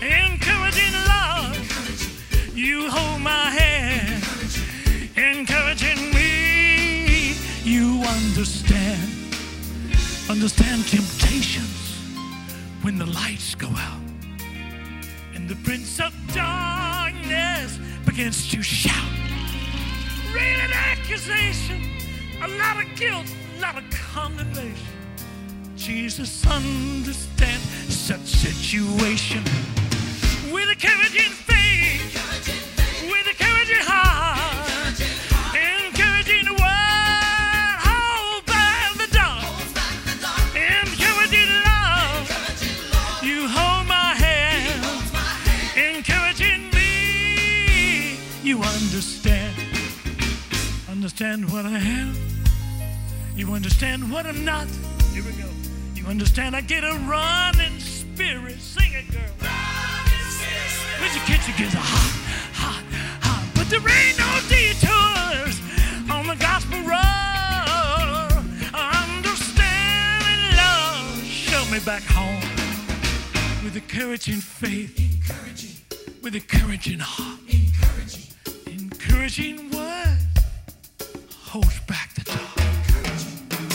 [0.00, 4.24] Encouraging love, you hold my hand.
[5.18, 9.12] Encouraging me, you understand.
[10.30, 11.81] Understand temptations
[12.82, 14.00] when the lights go out
[15.34, 19.12] and the prince of darkness begins to shout.
[20.34, 21.80] Railing accusation,
[22.42, 24.86] a lot of guilt, a lot of condemnation.
[25.76, 29.42] Jesus understands such situation
[30.52, 31.51] with a encouraging
[51.12, 52.16] understand what I am.
[53.36, 54.66] You understand what I'm not.
[55.12, 55.46] Here we go.
[55.94, 58.58] You understand I get a running spirit.
[58.58, 59.20] Sing it, girl.
[60.98, 61.84] Where's your kitchen gets hot,
[62.54, 62.82] hot,
[63.20, 63.44] hot.
[63.54, 65.60] But there ain't no detours
[66.10, 66.96] on the gospel road.
[68.72, 71.24] Understand and love.
[71.26, 72.40] Show me back home
[73.62, 75.76] with encouraging faith, encouraging,
[76.22, 78.32] with encouraging heart, encouraging,
[78.66, 79.71] encouraging
[81.52, 82.64] holds back the door.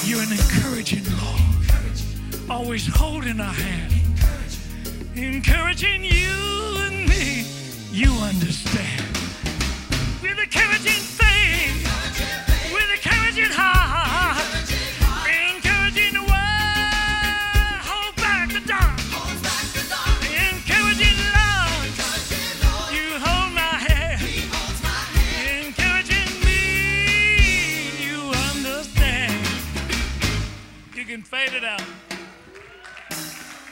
[0.03, 3.93] You're an encouraging Lord, always holding our hand,
[5.15, 6.33] encouraging you
[6.87, 7.45] and me.
[7.91, 9.06] You understand.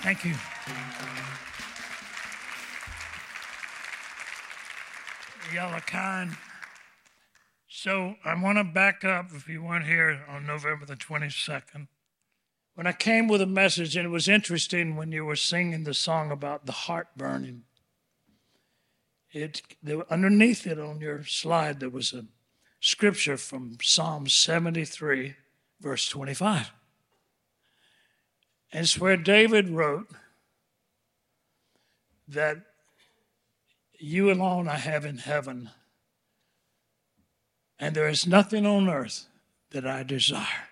[0.03, 0.35] Thank you.
[5.51, 6.37] Y'all are kind.
[7.67, 11.87] So I want to back up if you weren't here on November the 22nd.
[12.75, 15.95] When I came with a message, and it was interesting when you were singing the
[15.95, 17.63] song about the heart burning.
[19.31, 22.25] It, there, underneath it on your slide, there was a
[22.79, 25.33] scripture from Psalm 73,
[25.81, 26.71] verse 25.
[28.77, 30.09] It's where David wrote
[32.27, 32.57] that
[33.97, 35.69] you alone I have in heaven,
[37.79, 39.27] and there is nothing on earth
[39.71, 40.67] that I desire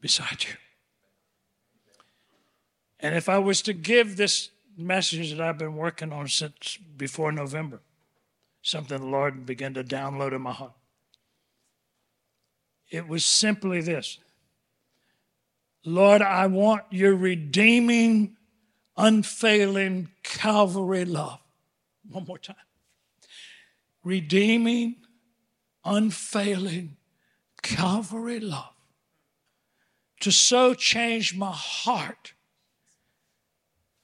[0.00, 0.54] beside you.
[3.00, 7.32] And if I was to give this message that I've been working on since before
[7.32, 7.80] November,
[8.62, 10.74] something the Lord began to download in my heart,
[12.88, 14.18] it was simply this
[15.84, 18.36] Lord, I want your redeeming,
[18.96, 21.40] unfailing Calvary love.
[22.08, 22.56] One more time.
[24.04, 24.96] Redeeming,
[25.84, 26.96] unfailing
[27.62, 28.74] Calvary love
[30.20, 32.34] to so change my heart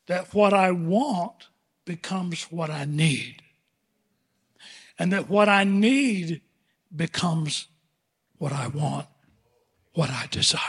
[0.06, 1.48] that what I want
[1.84, 3.42] becomes what I need.
[4.98, 6.40] And that what I need
[6.94, 7.68] becomes
[8.38, 9.06] what I want,
[9.92, 10.60] what I desire.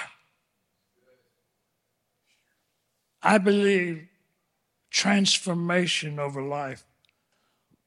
[3.27, 4.07] I believe
[4.89, 6.85] transformation over life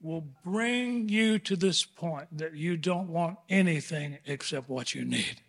[0.03, 5.41] will bring you to this point that you don't want anything except what you need.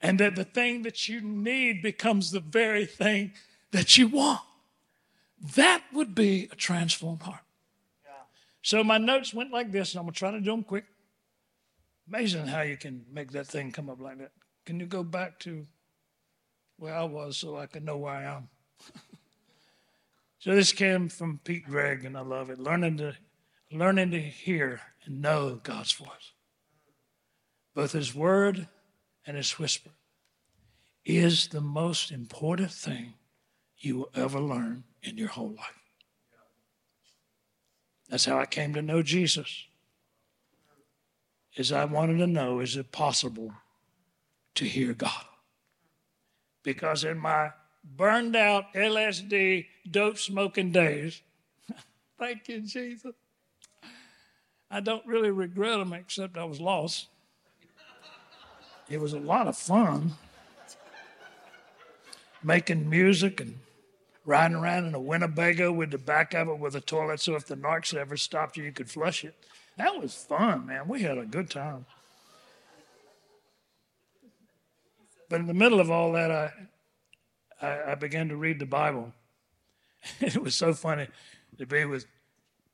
[0.00, 3.32] And that the thing that you need becomes the very thing
[3.72, 4.40] that you want.
[5.54, 7.44] That would be a transformed heart.
[8.62, 10.86] So my notes went like this, and I'm going to try to do them quick.
[12.08, 14.32] Amazing how you can make that thing come up like that.
[14.64, 15.66] Can you go back to
[16.82, 18.48] where I was so I can know where I am?
[20.40, 22.58] so this came from Pete Greig, and I love it.
[22.58, 23.14] Learning to,
[23.70, 26.32] learning to hear and know God's voice,
[27.72, 28.66] both His word
[29.24, 29.90] and His whisper,
[31.04, 33.14] is the most important thing
[33.78, 35.78] you will ever learn in your whole life.
[38.08, 39.66] That's how I came to know Jesus.
[41.54, 43.52] Is I wanted to know is it possible
[44.56, 45.26] to hear God?
[46.62, 47.50] Because in my
[47.96, 51.22] burned out LSD dope smoking days,
[52.18, 53.14] thank you, Jesus.
[54.70, 57.08] I don't really regret them except I was lost.
[58.88, 60.12] It was a lot of fun
[62.42, 63.58] making music and
[64.24, 67.46] riding around in a Winnebago with the back of it with a toilet so if
[67.46, 69.34] the narcs ever stopped you, you could flush it.
[69.76, 70.88] That was fun, man.
[70.88, 71.86] We had a good time.
[75.32, 76.52] But in the middle of all that, I,
[77.62, 79.14] I, I began to read the Bible.
[80.20, 81.08] it was so funny
[81.56, 82.04] to be with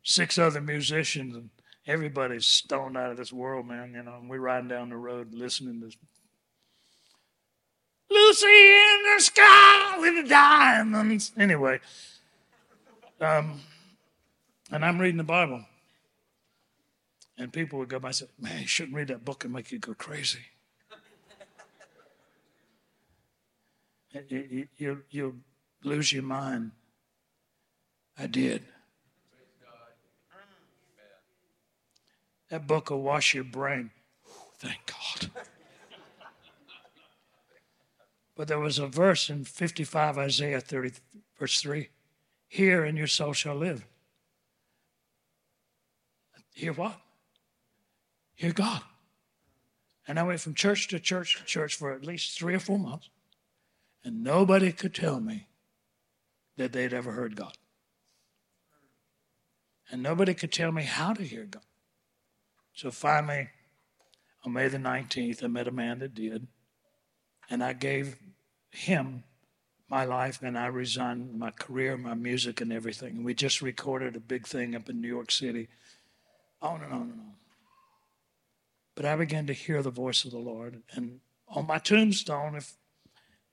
[0.02, 1.50] six other musicians and
[1.86, 3.92] everybody's stoned out of this world, man.
[3.94, 5.96] You know, and we're riding down the road listening to
[8.10, 11.30] Lucy in the sky with the diamonds.
[11.38, 11.78] Anyway,
[13.20, 13.60] um,
[14.72, 15.64] and I'm reading the Bible.
[17.38, 19.70] And people would go by and say, Man, you shouldn't read that book and make
[19.70, 20.40] you go crazy.
[24.28, 25.34] You, you, you'll
[25.84, 26.72] lose your mind.
[28.18, 28.62] I did.
[32.50, 33.90] That book will wash your brain.
[34.58, 35.30] Thank God.
[38.34, 40.92] But there was a verse in 55 Isaiah 30,
[41.38, 41.88] verse 3
[42.48, 43.84] Hear and your soul shall live.
[46.54, 46.98] Hear what?
[48.34, 48.82] Hear God.
[50.06, 52.78] And I went from church to church to church for at least three or four
[52.78, 53.10] months,
[54.04, 55.48] and nobody could tell me
[56.56, 57.56] that they'd ever heard God.
[59.90, 61.62] And nobody could tell me how to hear God.
[62.74, 63.48] So finally,
[64.44, 66.46] on May the 19th, I met a man that did.
[67.50, 68.16] And I gave
[68.70, 69.24] him
[69.88, 73.16] my life and I resigned my career, my music, and everything.
[73.16, 75.68] And we just recorded a big thing up in New York City.
[76.60, 77.34] On and on and on.
[78.94, 80.82] But I began to hear the voice of the Lord.
[80.92, 82.77] And on my tombstone, if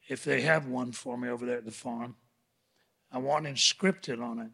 [0.08, 2.16] if they have one for me over there at the farm,
[3.12, 4.52] I want inscripted on it,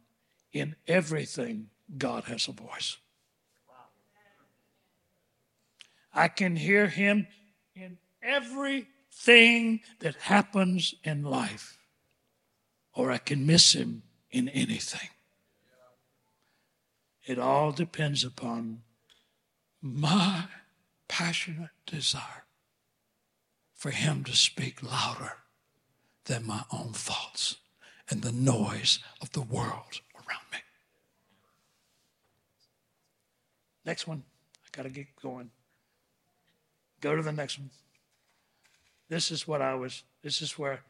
[0.54, 2.97] in everything, God has a voice.
[6.14, 7.28] I can hear him
[7.76, 11.78] in everything that happens in life,
[12.93, 15.10] or I can miss him in anything.
[17.26, 18.82] It all depends upon
[19.82, 20.45] my
[21.08, 22.45] passionate desire
[23.82, 25.38] for him to speak louder
[26.26, 27.56] than my own thoughts
[28.12, 30.60] and the noise of the world around me.
[33.84, 34.22] Next one.
[34.64, 35.50] I got to get going.
[37.02, 37.72] Go to the next one.
[39.10, 40.82] This is what I was, this is where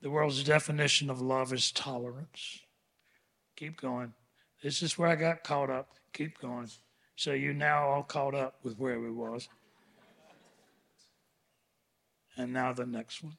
[0.00, 2.58] the world's definition of love is tolerance.
[3.54, 4.14] Keep going.
[4.64, 5.90] This is where I got caught up.
[6.12, 6.68] Keep going.
[7.14, 9.48] So you now all caught up with where we was.
[12.36, 13.36] And now the next one.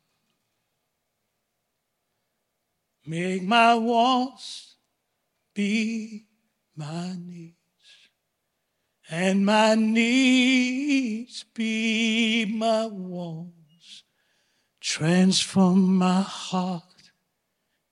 [3.05, 4.75] Make my wants
[5.53, 6.25] be
[6.75, 7.55] my needs,
[9.09, 14.03] and my needs be my wants.
[14.79, 17.11] Transform my heart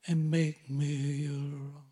[0.08, 1.84] and make me your own.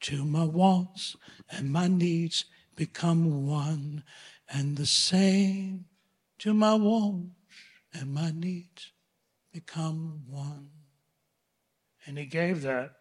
[0.00, 1.16] Till my wants
[1.50, 2.44] and my needs
[2.76, 4.04] become one
[4.48, 5.84] and the same.
[6.38, 7.39] Till my wants
[7.92, 8.92] and my needs
[9.52, 10.70] become one.
[12.06, 12.92] And he gave that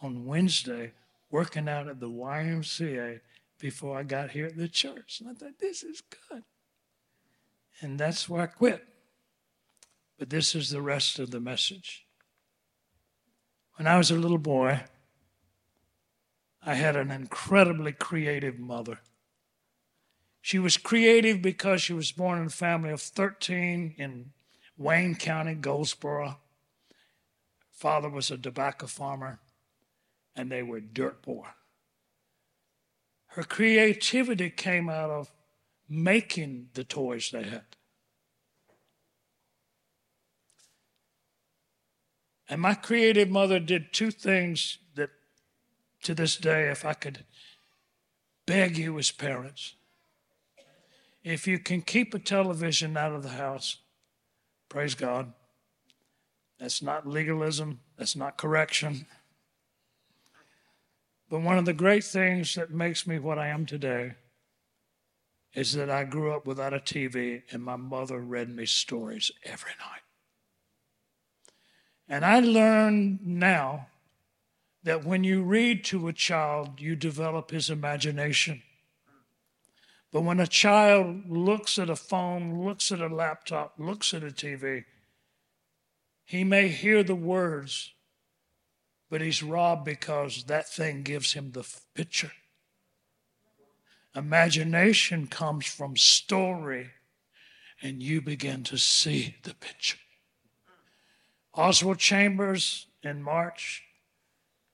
[0.00, 0.92] on Wednesday,
[1.30, 3.20] working out at the YMCA
[3.58, 5.20] before I got here at the church.
[5.20, 6.44] And I thought, this is good.
[7.80, 8.84] And that's where I quit.
[10.18, 12.06] But this is the rest of the message.
[13.76, 14.80] When I was a little boy,
[16.64, 19.00] I had an incredibly creative mother.
[20.48, 24.30] She was creative because she was born in a family of 13 in
[24.78, 26.38] Wayne County, Goldsboro.
[27.70, 29.40] Father was a tobacco farmer,
[30.34, 31.48] and they were dirt poor.
[33.26, 35.30] Her creativity came out of
[35.86, 37.76] making the toys they had.
[42.48, 45.10] And my creative mother did two things that,
[46.04, 47.26] to this day, if I could
[48.46, 49.74] beg you as parents,
[51.30, 53.76] if you can keep a television out of the house,
[54.68, 55.32] praise God.
[56.58, 59.06] That's not legalism, that's not correction.
[61.30, 64.14] But one of the great things that makes me what I am today
[65.54, 69.72] is that I grew up without a TV and my mother read me stories every
[69.78, 70.02] night.
[72.08, 73.88] And I learned now
[74.82, 78.62] that when you read to a child, you develop his imagination.
[80.12, 84.28] But when a child looks at a phone, looks at a laptop, looks at a
[84.28, 84.84] TV,
[86.24, 87.92] he may hear the words,
[89.10, 92.32] but he's robbed because that thing gives him the picture.
[94.14, 96.90] Imagination comes from story,
[97.82, 99.98] and you begin to see the picture.
[101.54, 103.84] Oswald Chambers in March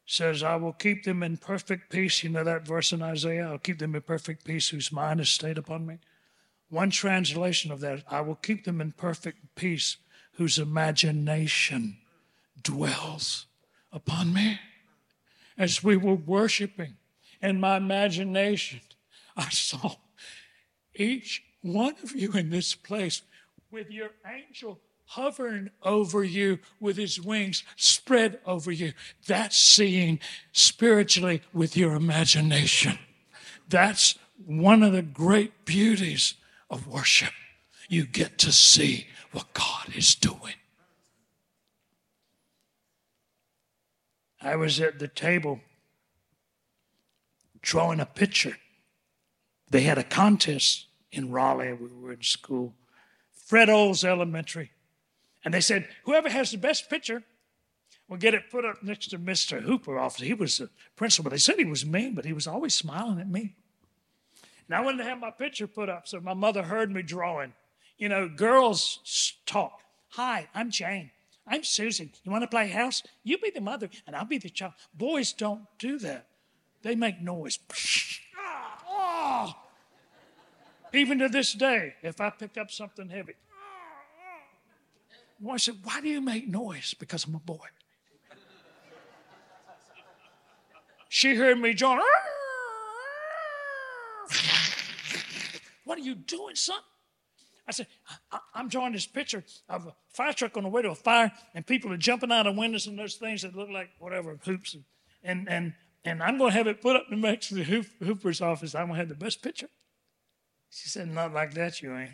[0.06, 2.22] says, I will keep them in perfect peace.
[2.22, 3.48] You know that verse in Isaiah?
[3.48, 5.98] I'll keep them in perfect peace whose mind is stayed upon me.
[6.68, 9.96] One translation of that, I will keep them in perfect peace
[10.32, 11.98] whose imagination
[12.62, 13.46] dwells
[13.92, 14.58] upon me.
[15.56, 16.96] As we were worshiping,
[17.40, 18.80] in my imagination,
[19.36, 19.96] I saw
[20.94, 23.22] each one of you in this place
[23.70, 28.92] with your angel hovering over you with his wings spread over you.
[29.26, 30.20] That's seeing
[30.52, 32.98] spiritually with your imagination.
[33.68, 36.34] That's one of the great beauties
[36.70, 37.32] of worship.
[37.88, 40.54] You get to see what God is doing.
[44.40, 45.60] I was at the table
[47.62, 48.58] drawing a picture.
[49.70, 51.72] They had a contest in Raleigh.
[51.72, 52.74] We were in school,
[53.32, 54.70] Fred Olds Elementary.
[55.44, 57.22] And they said, whoever has the best picture
[58.08, 59.60] will get it put up next to Mr.
[59.60, 59.98] Hooper.
[59.98, 60.24] Officer.
[60.24, 61.30] He was the principal.
[61.30, 63.54] They said he was mean, but he was always smiling at me.
[64.66, 67.52] And I wanted to have my picture put up, so my mother heard me drawing.
[67.98, 69.80] You know, girls talk.
[70.10, 71.10] Hi, I'm Jane.
[71.46, 72.10] I'm Susan.
[72.22, 73.02] You want to play house?
[73.22, 74.72] You be the mother and I'll be the child.
[74.94, 76.26] Boys don't do that.
[76.82, 77.58] They make noise.
[78.36, 79.58] Ah, ah.
[80.92, 83.34] Even to this day, if I pick up something heavy,
[85.52, 86.94] I said, Why do you make noise?
[86.94, 87.66] Because I'm a boy.
[91.08, 92.00] She heard me join.
[95.84, 96.78] What are you doing, son?
[97.68, 97.86] I said,
[98.32, 101.32] I- am drawing this picture of a fire truck on the way to a fire,
[101.54, 104.76] and people are jumping out of windows and those things that look like whatever hoops,
[105.22, 105.74] and and
[106.06, 108.74] and, I'm going to have it put up next to the hoop, Hooper's office.
[108.74, 109.68] I'm going to have the best picture.
[110.68, 112.10] She said, Not like that, you ain't.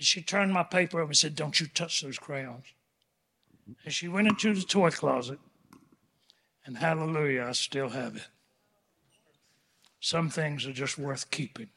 [0.00, 2.64] And she turned my paper over and said, Don't you touch those crayons.
[3.84, 5.38] And she went into the toy closet,
[6.64, 8.26] and hallelujah, I still have it.
[10.00, 11.68] Some things are just worth keeping.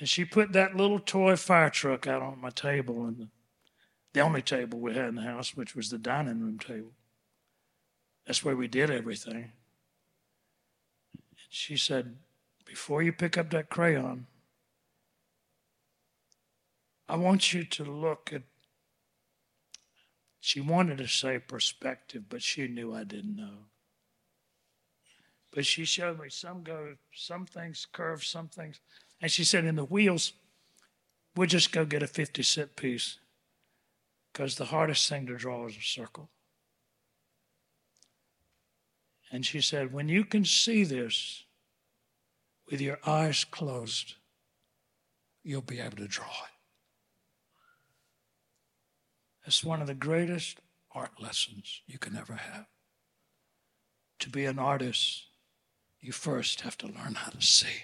[0.00, 3.28] And she put that little toy fire truck out on my table, and the
[4.12, 6.94] the only table we had in the house, which was the dining room table.
[8.26, 9.52] That's where we did everything.
[11.14, 12.16] And She said,
[12.64, 14.26] Before you pick up that crayon,
[17.10, 18.42] I want you to look at.
[20.38, 23.66] She wanted to say perspective, but she knew I didn't know.
[25.50, 28.78] But she showed me some go, some things curve, some things.
[29.20, 30.34] And she said, in the wheels,
[31.34, 33.18] we'll just go get a 50 cent piece
[34.32, 36.30] because the hardest thing to draw is a circle.
[39.32, 41.42] And she said, when you can see this
[42.70, 44.14] with your eyes closed,
[45.42, 46.59] you'll be able to draw it.
[49.50, 50.60] It's one of the greatest
[50.94, 52.66] art lessons you can ever have.
[54.20, 55.24] To be an artist,
[56.00, 57.82] you first have to learn how to see.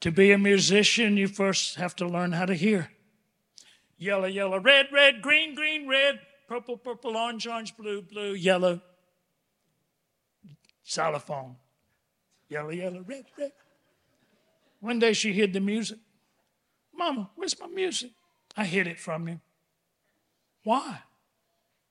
[0.00, 2.92] To be a musician, you first have to learn how to hear.
[3.98, 6.18] Yellow, yellow, red, red, green, green, red,
[6.48, 8.80] purple, purple, orange, orange, blue, blue, yellow.
[10.82, 11.56] Xylophone.
[12.48, 13.52] Yellow, yellow, red, red.
[14.80, 15.98] One day she hid the music.
[16.94, 18.12] Mama, where's my music?
[18.56, 19.40] I hid it from you.
[20.64, 21.00] Why?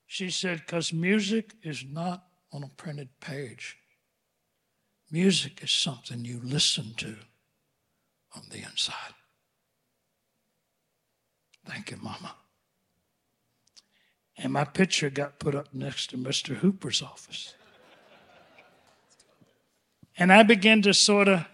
[0.06, 3.76] She said, because music is not on a printed page.
[5.10, 7.16] Music is something you listen to
[8.34, 9.14] on the inside.
[11.64, 12.34] Thank you, Mama.
[14.36, 16.56] And my picture got put up next to Mr.
[16.56, 17.54] Hooper's office.
[20.18, 21.46] And I began to sort of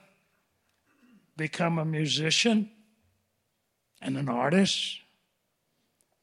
[1.37, 2.71] become a musician
[4.01, 5.02] and an artist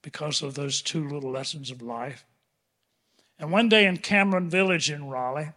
[0.01, 2.25] because of those two little lessons of life.
[3.37, 5.53] And one day in Cameron Village in Raleigh,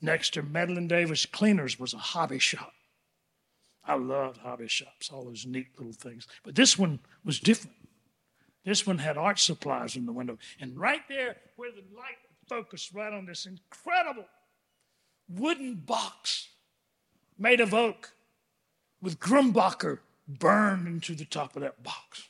[0.00, 2.72] next to Medlin Davis Cleaners, was a hobby shop.
[3.86, 6.26] I loved hobby shops, all those neat little things.
[6.42, 7.76] But this one was different.
[8.64, 10.38] This one had art supplies in the window.
[10.58, 12.16] And right there, where the light
[12.48, 14.24] focused right on this incredible
[15.28, 16.48] wooden box
[17.38, 18.12] made of oak
[19.02, 22.28] with Grumbacher burned into the top of that box.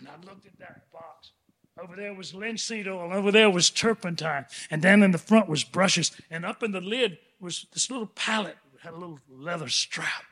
[0.00, 1.32] And I looked at that box.
[1.78, 5.64] Over there was linseed oil, over there was turpentine, and down in the front was
[5.64, 9.68] brushes, and up in the lid was this little palette that had a little leather
[9.68, 10.24] strap.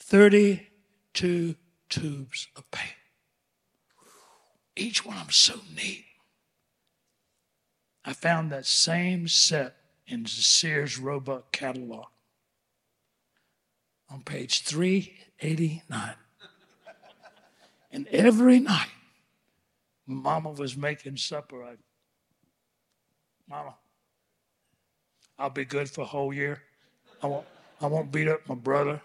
[0.00, 1.54] 32
[1.88, 2.94] tubes of paint.
[4.74, 6.06] Each one of them so neat.
[8.04, 9.76] I found that same set
[10.06, 12.06] in the Sears Roebuck catalog
[14.10, 16.14] on page 389.
[17.92, 18.88] And every night,
[20.06, 21.74] when Mama was making supper, I,
[23.48, 23.74] Mama,
[25.38, 26.62] I'll be good for a whole year.
[27.22, 27.46] I won't,
[27.80, 29.00] I won't beat up my brother.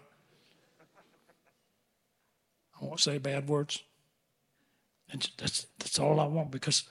[2.81, 3.83] I won't say bad words.
[5.11, 6.83] And that's, that's all I want because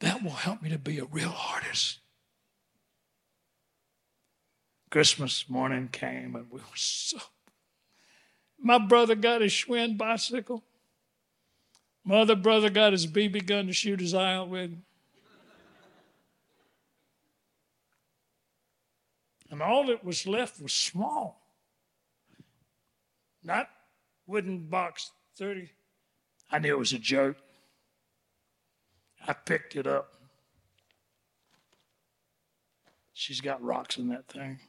[0.00, 1.98] that will help me to be a real artist.
[4.90, 7.18] Christmas morning came and we were so.
[8.58, 10.64] My brother got his Schwinn bicycle.
[12.04, 14.76] My other brother got his BB gun to shoot his eye out with.
[19.50, 21.40] And all that was left was small.
[23.42, 23.68] Not
[24.26, 25.70] wooden box 30.
[26.50, 27.36] I knew it was a joke.
[29.26, 30.14] I picked it up.
[33.12, 34.60] She's got rocks in that thing.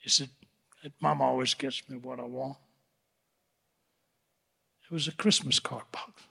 [0.00, 0.30] He said,
[1.00, 2.56] Mom always gets me what I want.
[4.90, 6.22] It was a Christmas card box.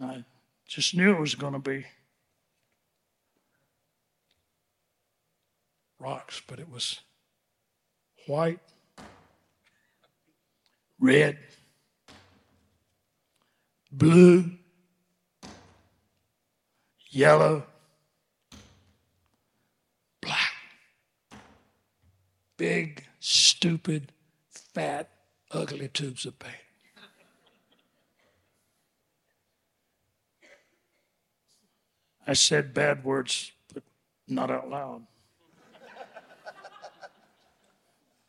[0.00, 0.24] I
[0.66, 1.86] just knew it was going to be
[6.00, 7.00] rocks, but it was
[8.26, 8.58] white,
[10.98, 11.38] red,
[13.92, 14.50] blue,
[17.08, 17.66] yellow,
[20.20, 20.54] black.
[22.56, 24.10] Big, stupid,
[24.48, 25.08] fat,
[25.50, 26.52] ugly tubes of pain.
[32.26, 33.82] I said bad words, but
[34.28, 35.06] not out loud.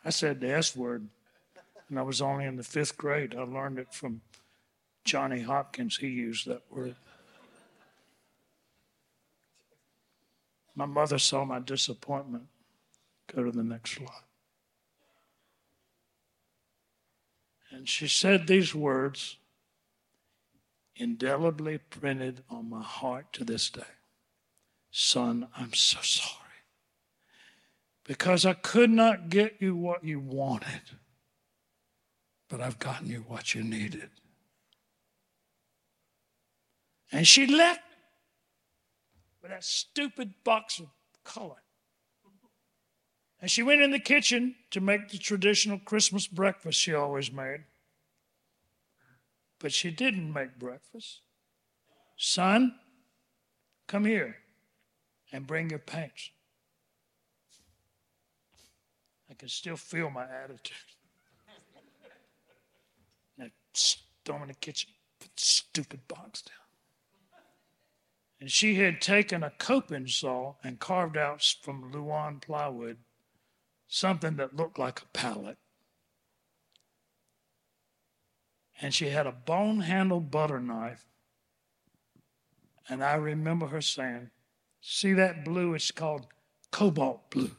[0.03, 1.07] I said the S word,
[1.88, 3.36] and I was only in the fifth grade.
[3.38, 4.22] I learned it from
[5.03, 5.97] Johnny Hopkins.
[5.97, 6.95] He used that word.
[10.74, 12.45] My mother saw my disappointment.
[13.36, 14.30] Go to the next slide.
[17.72, 19.38] And she said these words,
[20.95, 23.82] indelibly printed on my heart to this day
[24.91, 26.38] Son, I'm so sorry.
[28.03, 30.82] because I could not get you what you wanted,
[32.49, 34.09] but I've gotten you what you needed.
[37.09, 37.82] And she left
[39.41, 40.88] with that stupid box of
[41.24, 41.61] color.
[43.41, 47.63] And she went in the kitchen to make the traditional Christmas breakfast she always made.
[49.57, 51.21] But she didn't make breakfast.
[52.17, 52.75] Son,
[53.87, 54.37] come here
[55.31, 56.29] and bring your paints.
[59.29, 60.77] I can still feel my attitude.
[63.41, 66.55] I storm in the kitchen, put the stupid box down.
[68.39, 72.97] And she had taken a coping saw and carved out from Luan plywood
[73.91, 75.57] something that looked like a pallet.
[78.81, 81.05] And she had a bone handled butter knife.
[82.89, 84.31] And I remember her saying,
[84.79, 85.75] See that blue?
[85.75, 86.25] It's called
[86.71, 87.51] cobalt blue.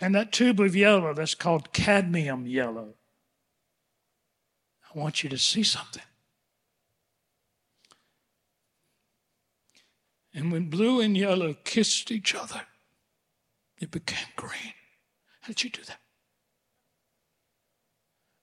[0.00, 2.94] And that tube of yellow, that's called cadmium yellow.
[4.84, 6.02] I want you to see something.
[10.34, 12.62] And when blue and yellow kissed each other,
[13.82, 14.74] it became green.
[15.40, 15.98] How did you do that?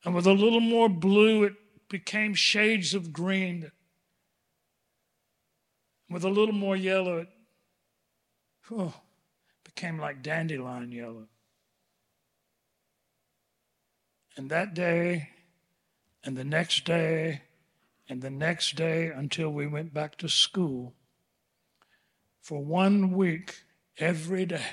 [0.03, 1.53] And with a little more blue, it
[1.89, 3.71] became shades of green.
[6.09, 7.29] With a little more yellow, it
[8.69, 8.93] oh,
[9.63, 11.27] became like dandelion yellow.
[14.35, 15.29] And that day,
[16.23, 17.43] and the next day,
[18.09, 20.95] and the next day until we went back to school,
[22.41, 23.63] for one week,
[23.97, 24.65] every day,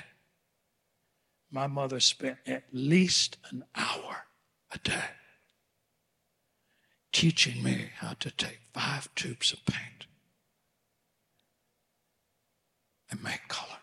[1.51, 4.25] my mother spent at least an hour
[4.71, 5.09] a day
[7.11, 10.05] teaching me how to take five tubes of paint
[13.09, 13.77] and make color.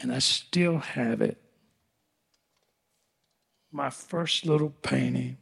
[0.00, 1.40] And I still have it.
[3.72, 5.38] My first little painting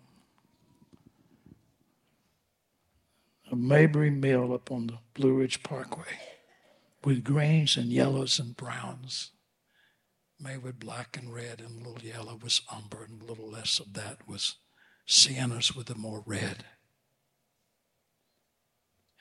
[3.50, 6.05] of Mabry Mill up on the Blue Ridge Parkway
[7.05, 9.30] with greens and yellows and browns.
[10.40, 13.78] Made with black and red, and a little yellow was umber, and a little less
[13.78, 14.57] of that was
[15.07, 16.64] siennas with the more red.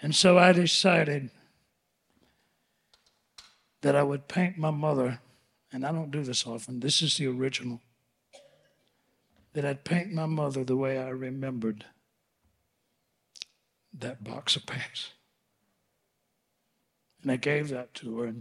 [0.01, 1.29] And so I decided
[3.81, 5.19] that I would paint my mother,
[5.71, 7.81] and I don't do this often, this is the original,
[9.53, 11.85] that I'd paint my mother the way I remembered
[13.93, 15.11] that box of paints.
[17.21, 18.33] And I gave that to her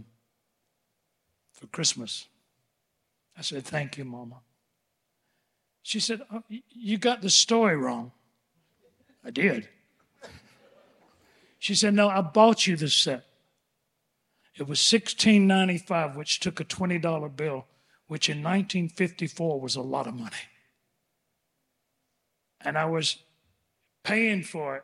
[1.53, 2.27] for Christmas.
[3.37, 4.41] I said, Thank you, Mama.
[5.83, 8.11] She said, oh, You got the story wrong.
[9.23, 9.67] I did.
[11.59, 13.25] She said, No, I bought you the set.
[14.55, 17.67] It was $16.95, which took a $20 bill,
[18.07, 20.35] which in 1954 was a lot of money.
[22.59, 23.17] And I was
[24.03, 24.83] paying for it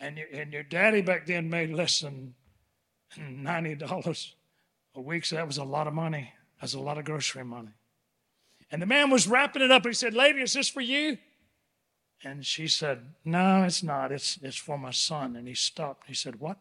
[0.00, 2.34] and your, and your daddy back then made less than
[3.18, 4.32] $90
[4.94, 6.32] a week, so that was a lot of money.
[6.60, 7.70] That's a lot of grocery money.
[8.70, 9.86] And the man was wrapping it up.
[9.86, 11.18] He said, Lady, is this for you?
[12.22, 14.12] And she said, No, it's not.
[14.12, 15.36] It's, it's for my son.
[15.36, 16.08] And he stopped.
[16.08, 16.58] He said, What?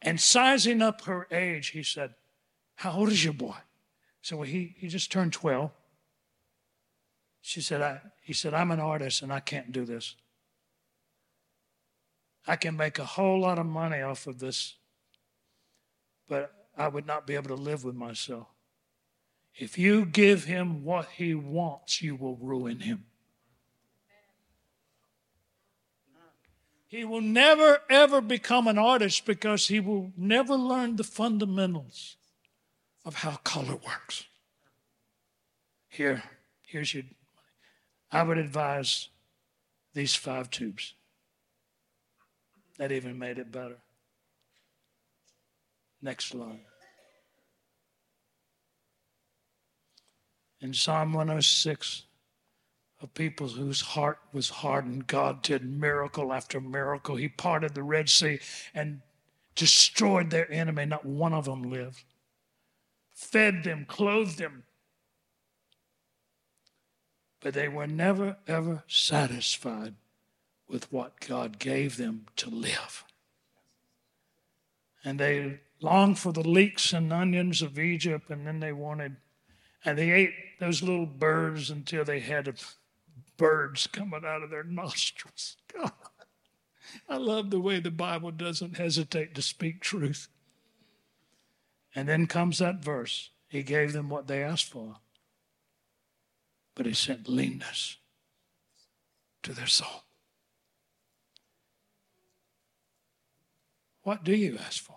[0.00, 2.14] And sizing up her age, he said,
[2.76, 3.56] How old is your boy?
[4.22, 5.70] So he, he just turned 12.
[7.40, 10.14] She said, I, He said, I'm an artist and I can't do this.
[12.46, 14.76] I can make a whole lot of money off of this,
[16.28, 18.46] but I would not be able to live with myself.
[19.54, 23.04] If you give him what he wants, you will ruin him.
[26.86, 32.16] He will never, ever become an artist because he will never learn the fundamentals
[33.04, 34.24] of how color works.
[35.88, 36.22] Here,
[36.62, 37.04] here's your.
[38.10, 39.10] I would advise
[39.92, 40.94] these five tubes.
[42.78, 43.76] That even made it better.
[46.00, 46.60] Next slide.
[50.60, 52.04] In Psalm 106,
[53.00, 57.16] of people whose heart was hardened, God did miracle after miracle.
[57.16, 58.40] He parted the Red Sea
[58.74, 59.02] and
[59.54, 60.86] destroyed their enemy.
[60.86, 62.02] Not one of them lived.
[63.12, 64.64] Fed them, clothed them.
[67.40, 69.94] But they were never, ever satisfied
[70.68, 73.04] with what God gave them to live.
[75.04, 79.16] And they longed for the leeks and onions of Egypt, and then they wanted,
[79.84, 82.52] and they ate those little birds until they had
[83.36, 85.56] birds coming out of their nostrils.
[85.72, 85.92] God.
[87.08, 90.28] I love the way the Bible doesn't hesitate to speak truth.
[91.94, 94.96] And then comes that verse He gave them what they asked for,
[96.74, 97.96] but He sent leanness
[99.42, 100.02] to their soul.
[104.08, 104.96] What do you ask for?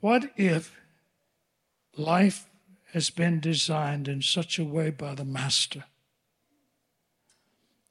[0.00, 0.78] What if
[1.96, 2.50] life
[2.92, 5.84] has been designed in such a way by the Master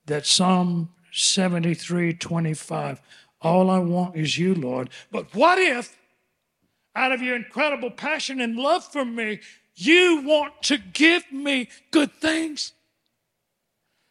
[0.05, 3.01] that Psalm 73 25,
[3.41, 4.91] all I want is you, Lord.
[5.11, 5.97] But what if,
[6.95, 9.39] out of your incredible passion and love for me,
[9.73, 12.73] you want to give me good things?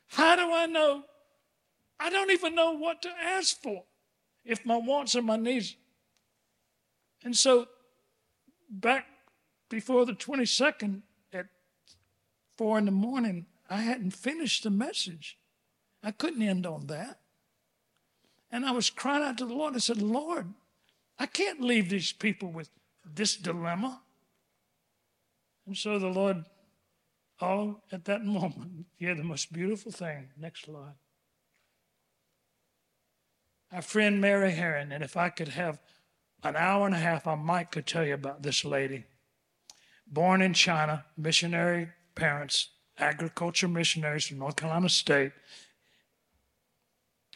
[0.08, 1.04] How do I know?
[2.02, 3.84] I don't even know what to ask for
[4.44, 5.76] if my wants are my needs.
[7.24, 7.68] And so
[8.68, 9.06] back
[9.68, 11.46] before the 22nd at
[12.58, 15.38] four in the morning, I hadn't finished the message.
[16.02, 17.20] I couldn't end on that.
[18.50, 19.76] And I was crying out to the Lord.
[19.76, 20.52] I said, Lord,
[21.20, 22.68] I can't leave these people with
[23.14, 24.02] this dilemma.
[25.66, 26.44] And so the Lord,
[27.40, 30.30] all at that moment, yeah, the most beautiful thing.
[30.36, 30.94] Next slide.
[33.72, 35.80] Our friend Mary Herron, and if I could have
[36.42, 39.04] an hour and a half, I might could tell you about this lady.
[40.06, 42.68] Born in China, missionary parents,
[42.98, 45.32] agriculture missionaries from North Carolina State,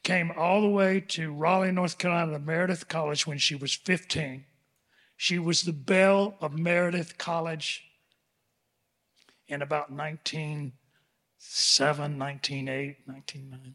[0.03, 4.45] came all the way to Raleigh, North Carolina, to Meredith College when she was 15.
[5.17, 7.83] She was the belle of Meredith College
[9.49, 13.75] in about 1907, 1908, 1909.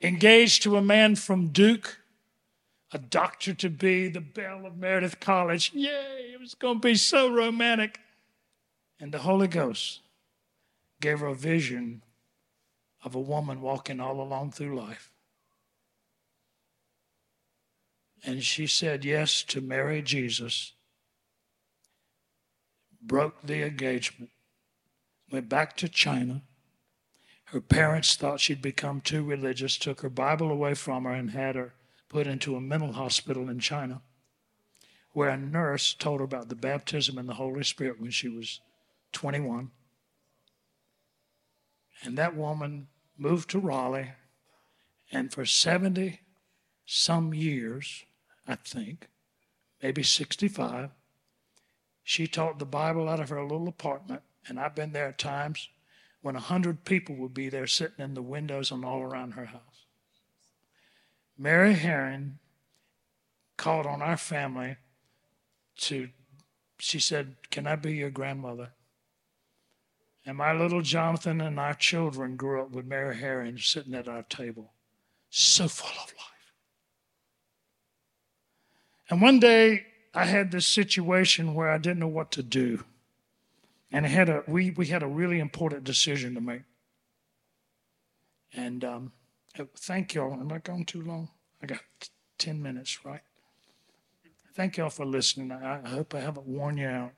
[0.00, 1.98] Engaged to a man from Duke,
[2.92, 5.72] a doctor to be, the belle of Meredith College.
[5.74, 7.98] Yay, it was going to be so romantic.
[9.00, 10.00] And the Holy Ghost
[11.00, 12.02] gave her a vision
[13.04, 15.10] of a woman walking all along through life.
[18.24, 20.72] And she said yes to marry Jesus,
[23.00, 24.30] broke the engagement,
[25.30, 26.42] went back to China.
[27.52, 31.56] Her parents thought she'd become too religious, took her Bible away from her, and had
[31.56, 31.72] her
[32.08, 34.02] put into a mental hospital in China
[35.12, 38.60] where a nurse told her about the baptism in the Holy Spirit when she was
[39.12, 39.70] 21.
[42.04, 44.12] And that woman moved to Raleigh,
[45.10, 46.20] and for 70
[46.86, 48.04] some years,
[48.46, 49.08] I think,
[49.82, 50.90] maybe 65,
[52.04, 54.22] she taught the Bible out of her little apartment.
[54.46, 55.68] And I've been there at times
[56.20, 59.46] when a hundred people would be there sitting in the windows and all around her
[59.46, 59.86] house.
[61.36, 62.38] Mary Herron
[63.56, 64.76] called on our family
[65.76, 66.08] to,
[66.78, 68.70] she said, Can I be your grandmother?
[70.26, 74.24] And my little Jonathan and our children grew up with Mary Herron sitting at our
[74.24, 74.72] table,
[75.30, 76.52] so full of life.
[79.08, 82.84] And one day I had this situation where I didn't know what to do.
[83.90, 86.62] And had a, we, we had a really important decision to make.
[88.52, 89.12] And um,
[89.76, 90.34] Thank y'all.
[90.34, 91.30] Am I going too long?
[91.62, 91.80] I got
[92.38, 93.20] 10 minutes, right?
[94.54, 95.52] Thank y'all for listening.
[95.52, 97.12] I, I hope I haven't worn you out.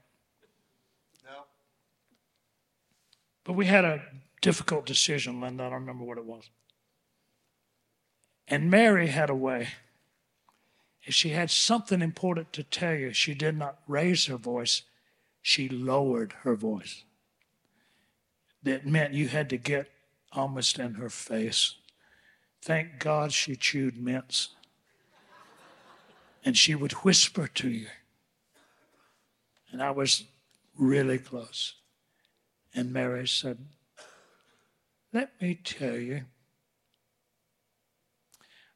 [1.25, 1.45] No.
[3.45, 4.03] But we had a
[4.41, 5.65] difficult decision, Linda.
[5.65, 6.51] I don't remember what it was.
[8.49, 9.69] And Mary had a way.
[11.03, 14.83] If she had something important to tell you, she did not raise her voice,
[15.43, 17.05] she lowered her voice.
[18.63, 19.91] That meant you had to get
[20.33, 21.77] almost in her face.
[22.63, 24.51] Thank God she chewed mints.
[26.45, 27.89] And she would whisper to you.
[29.71, 30.25] And I was
[30.77, 31.75] really close.
[32.75, 33.59] And Mary said,
[35.13, 36.23] Let me tell you.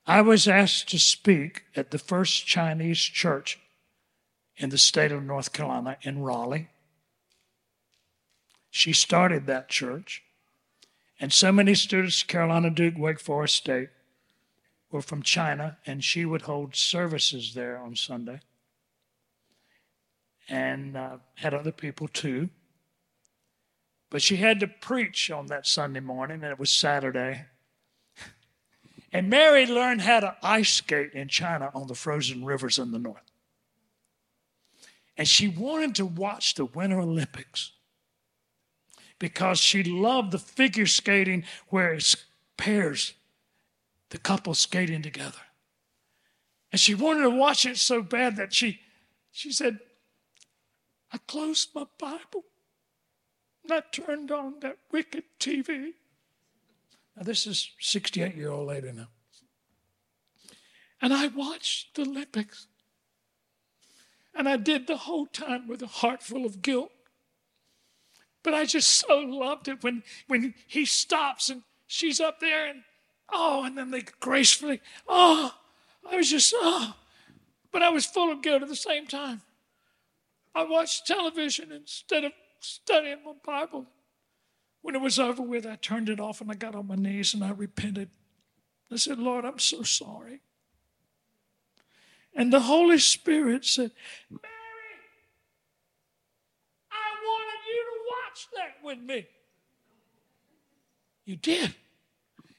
[0.07, 3.59] I was asked to speak at the first Chinese church
[4.57, 6.69] in the state of North Carolina in Raleigh.
[8.71, 10.23] She started that church.
[11.21, 13.91] And so many students, Carolina Duke, Wake Forest State,
[14.91, 18.41] were from China, and she would hold services there on Sunday.
[20.49, 22.51] And uh, had other people too.
[24.11, 27.47] But she had to preach on that Sunday morning, and it was Saturday.
[29.13, 32.99] And Mary learned how to ice skate in China on the frozen rivers in the
[32.99, 33.31] north.
[35.17, 37.73] And she wanted to watch the Winter Olympics
[39.19, 42.17] because she loved the figure skating where it's
[42.57, 43.15] pairs,
[44.11, 45.39] the couple skating together.
[46.73, 48.81] And she wanted to watch it so bad that she,
[49.31, 49.79] she said,
[51.13, 52.45] I closed my Bible
[53.63, 55.93] And I turned on that wicked TV.
[57.17, 59.09] Now, this is 68 year old lady now.
[61.01, 62.67] And I watched the Olympics.
[64.35, 66.91] And I did the whole time with a heart full of guilt.
[68.43, 72.83] But I just so loved it when, when he stops and she's up there and
[73.33, 75.55] oh, and then they gracefully, oh,
[76.09, 76.95] I was just, oh,
[77.73, 79.43] but I was full of guilt at the same time.
[80.55, 83.87] I watched television instead of studying my Bible.
[84.83, 87.35] When it was over with, I turned it off and I got on my knees
[87.35, 88.11] and I repented.
[88.93, 90.41] I said, Lord, I'm so sorry.
[92.35, 93.93] And the Holy Spirit said,
[94.31, 94.43] Mary,
[96.91, 99.27] I wanted you to watch that with me.
[101.25, 101.75] You did?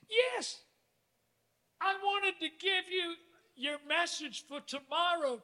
[0.10, 0.62] Yes.
[1.82, 3.16] I wanted to give you
[3.56, 5.42] your message for tomorrow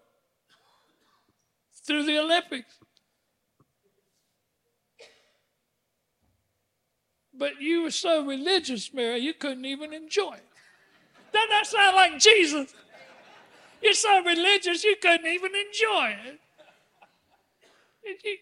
[1.86, 2.73] through the Olympics.
[7.34, 10.45] But you were so religious, Mary, you couldn't even enjoy it.
[11.34, 12.73] Doesn't that sound like Jesus?
[13.82, 16.39] You're so religious, you couldn't even enjoy it.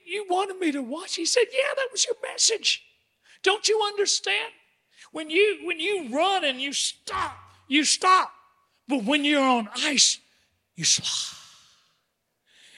[0.06, 1.16] You wanted me to watch?
[1.16, 2.84] He said, Yeah, that was your message.
[3.44, 4.52] Don't you understand?
[5.12, 7.38] When you when you run and you stop,
[7.68, 8.32] you stop.
[8.88, 10.20] But when you're on ice,
[10.76, 11.38] you slide.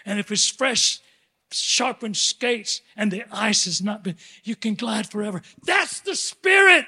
[0.06, 1.00] And if it's fresh,
[1.52, 5.42] sharpened skates and the ice has not been, you can glide forever.
[5.64, 6.86] That's the spirit.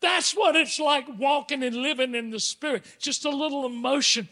[0.00, 2.84] That's what it's like walking and living in the spirit.
[2.98, 4.28] Just a little emotion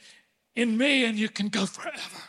[0.56, 2.22] in me, and you can go forever.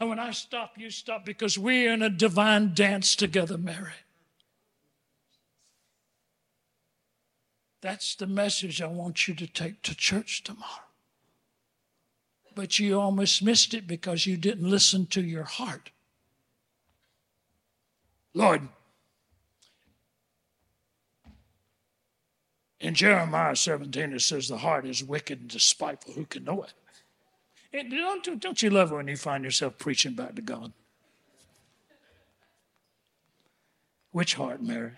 [0.00, 3.92] And when I stop, you stop because we're in a divine dance together, Mary.
[7.80, 10.82] That's the message I want you to take to church tomorrow
[12.54, 15.90] but you almost missed it because you didn't listen to your heart.
[18.34, 18.68] Lord,
[22.82, 26.14] in Jeremiah 17, it says, The heart is wicked and despiteful.
[26.14, 26.72] Who can know it?
[27.72, 30.72] And don't, don't you love when you find yourself preaching back to God?
[34.10, 34.90] Which heart, Mary?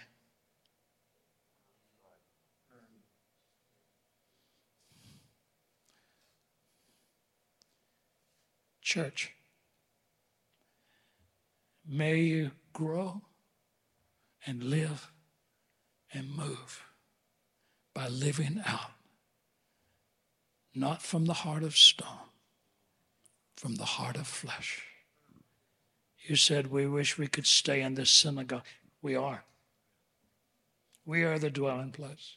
[8.80, 9.32] Church,
[11.86, 13.20] may you grow
[14.46, 15.12] and live
[16.12, 16.82] and move
[17.94, 18.90] by living out,
[20.74, 22.28] not from the heart of stone,
[23.56, 24.82] from the heart of flesh.
[26.26, 28.64] You said, We wish we could stay in this synagogue.
[29.00, 29.44] We are.
[31.06, 32.36] We are the dwelling place.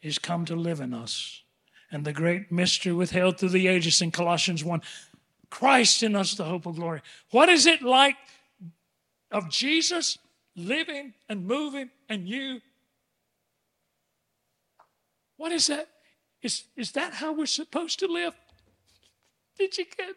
[0.00, 1.42] He's come to live in us.
[1.90, 4.82] And the great mystery withheld through the ages in Colossians 1
[5.50, 7.00] Christ in us, the hope of glory.
[7.30, 8.16] What is it like
[9.30, 10.18] of Jesus
[10.56, 12.60] living and moving and you?
[15.36, 15.88] What is that?
[16.42, 18.34] Is, is that how we're supposed to live?
[19.58, 20.10] Did you get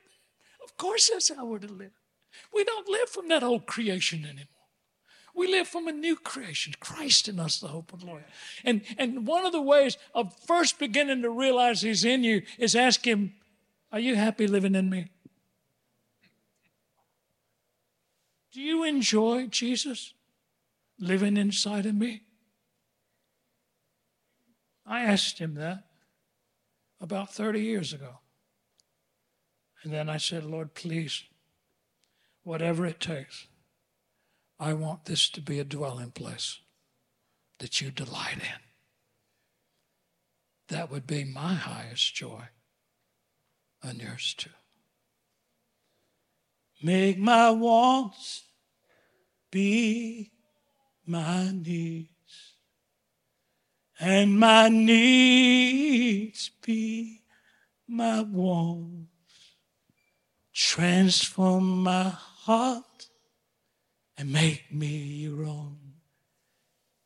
[0.63, 1.91] Of course, that's how we're to live.
[2.53, 4.45] We don't live from that old creation anymore.
[5.33, 8.23] We live from a new creation, Christ in us, the hope of glory.
[8.65, 12.75] And, and one of the ways of first beginning to realize He's in you is
[12.75, 13.33] ask Him,
[13.91, 15.09] Are you happy living in me?
[18.51, 20.15] Do you enjoy Jesus
[20.99, 22.23] living inside of me?
[24.87, 25.83] I asked him that
[27.01, 28.19] about 30 years ago.
[29.83, 31.23] And then I said, Lord, please,
[32.43, 33.47] whatever it takes,
[34.59, 36.59] I want this to be a dwelling place
[37.59, 38.61] that you delight in.
[40.69, 42.43] That would be my highest joy
[43.83, 44.49] and yours too.
[46.81, 48.43] Make my wants
[49.51, 50.31] be
[51.05, 52.09] my needs,
[53.99, 57.23] and my needs be
[57.87, 59.07] my wants.
[60.53, 63.09] Transform my heart
[64.17, 65.77] and make me your own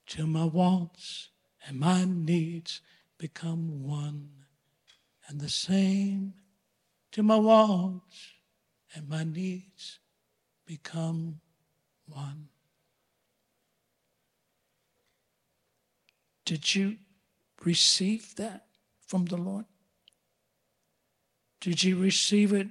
[0.08, 1.30] till my wants
[1.66, 2.82] and my needs
[3.18, 4.30] become one
[5.28, 6.34] and the same
[7.12, 8.32] till my wants
[8.96, 10.00] and my needs
[10.66, 11.40] become
[12.06, 12.48] one.
[16.52, 16.98] Did you
[17.64, 18.66] receive that
[19.08, 19.64] from the Lord?
[21.62, 22.68] Did you receive it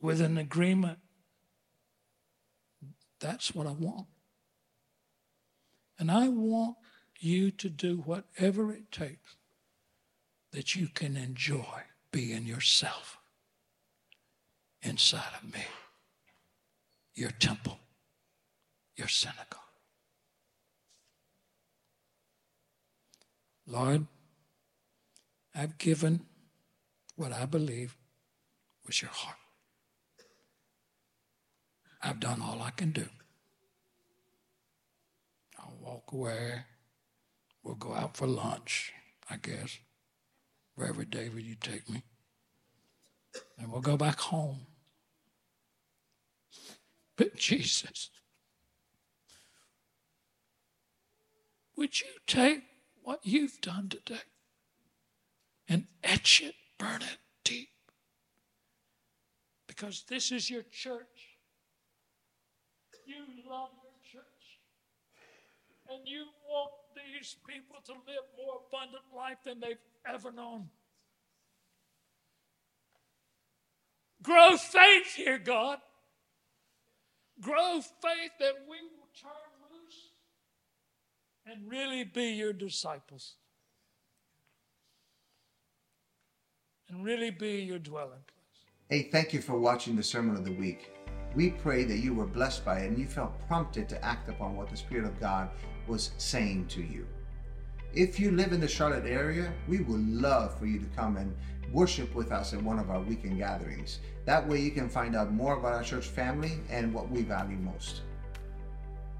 [0.00, 0.98] with an agreement?
[3.20, 4.08] That's what I want.
[6.00, 6.78] And I want
[7.20, 9.36] you to do whatever it takes
[10.50, 13.18] that you can enjoy being yourself
[14.82, 15.62] inside of me.
[17.14, 17.78] your temple,
[18.96, 19.67] your synagogue.
[23.70, 24.06] Lord,
[25.54, 26.22] I've given
[27.16, 27.96] what I believe
[28.86, 29.36] was your heart.
[32.02, 33.06] I've done all I can do.
[35.58, 36.64] I'll walk away.
[37.62, 38.94] We'll go out for lunch,
[39.28, 39.78] I guess,
[40.74, 42.02] wherever David you take me.
[43.58, 44.60] And we'll go back home.
[47.16, 48.08] But Jesus,
[51.76, 52.62] would you take
[53.08, 54.20] what you've done today
[55.66, 57.70] and etch it, burn it deep?
[59.66, 61.38] Because this is your church.
[63.06, 64.60] You love your church.
[65.90, 70.68] And you want these people to live more abundant life than they've ever known.
[74.22, 75.78] Grow faith here, God.
[77.40, 79.47] Grow faith that we will turn
[81.50, 83.36] and really be your disciples.
[86.88, 88.66] And really be your dwelling place.
[88.88, 90.90] Hey, thank you for watching the Sermon of the Week.
[91.34, 94.56] We pray that you were blessed by it and you felt prompted to act upon
[94.56, 95.50] what the Spirit of God
[95.86, 97.06] was saying to you.
[97.94, 101.34] If you live in the Charlotte area, we would love for you to come and
[101.72, 104.00] worship with us at one of our weekend gatherings.
[104.24, 107.56] That way you can find out more about our church family and what we value
[107.56, 108.02] most.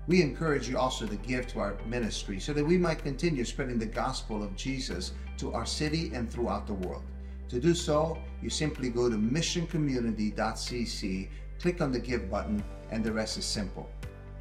[0.09, 3.79] We encourage you also to give to our ministry so that we might continue spreading
[3.79, 7.03] the gospel of Jesus to our city and throughout the world.
[7.51, 11.29] To do so, you simply go to missioncommunity.cc,
[11.61, 13.91] click on the give button, and the rest is simple.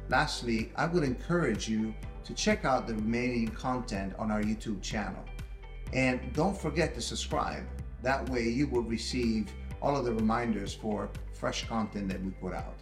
[0.08, 1.94] Lastly, I would encourage you
[2.24, 5.22] to check out the remaining content on our YouTube channel.
[5.92, 7.64] And don't forget to subscribe.
[8.02, 9.52] That way you will receive
[9.82, 12.78] all of the reminders for fresh content that we put out.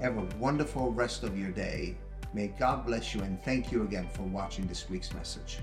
[0.00, 1.96] Have a wonderful rest of your day.
[2.34, 5.58] May God bless you and thank you again for watching this week's message.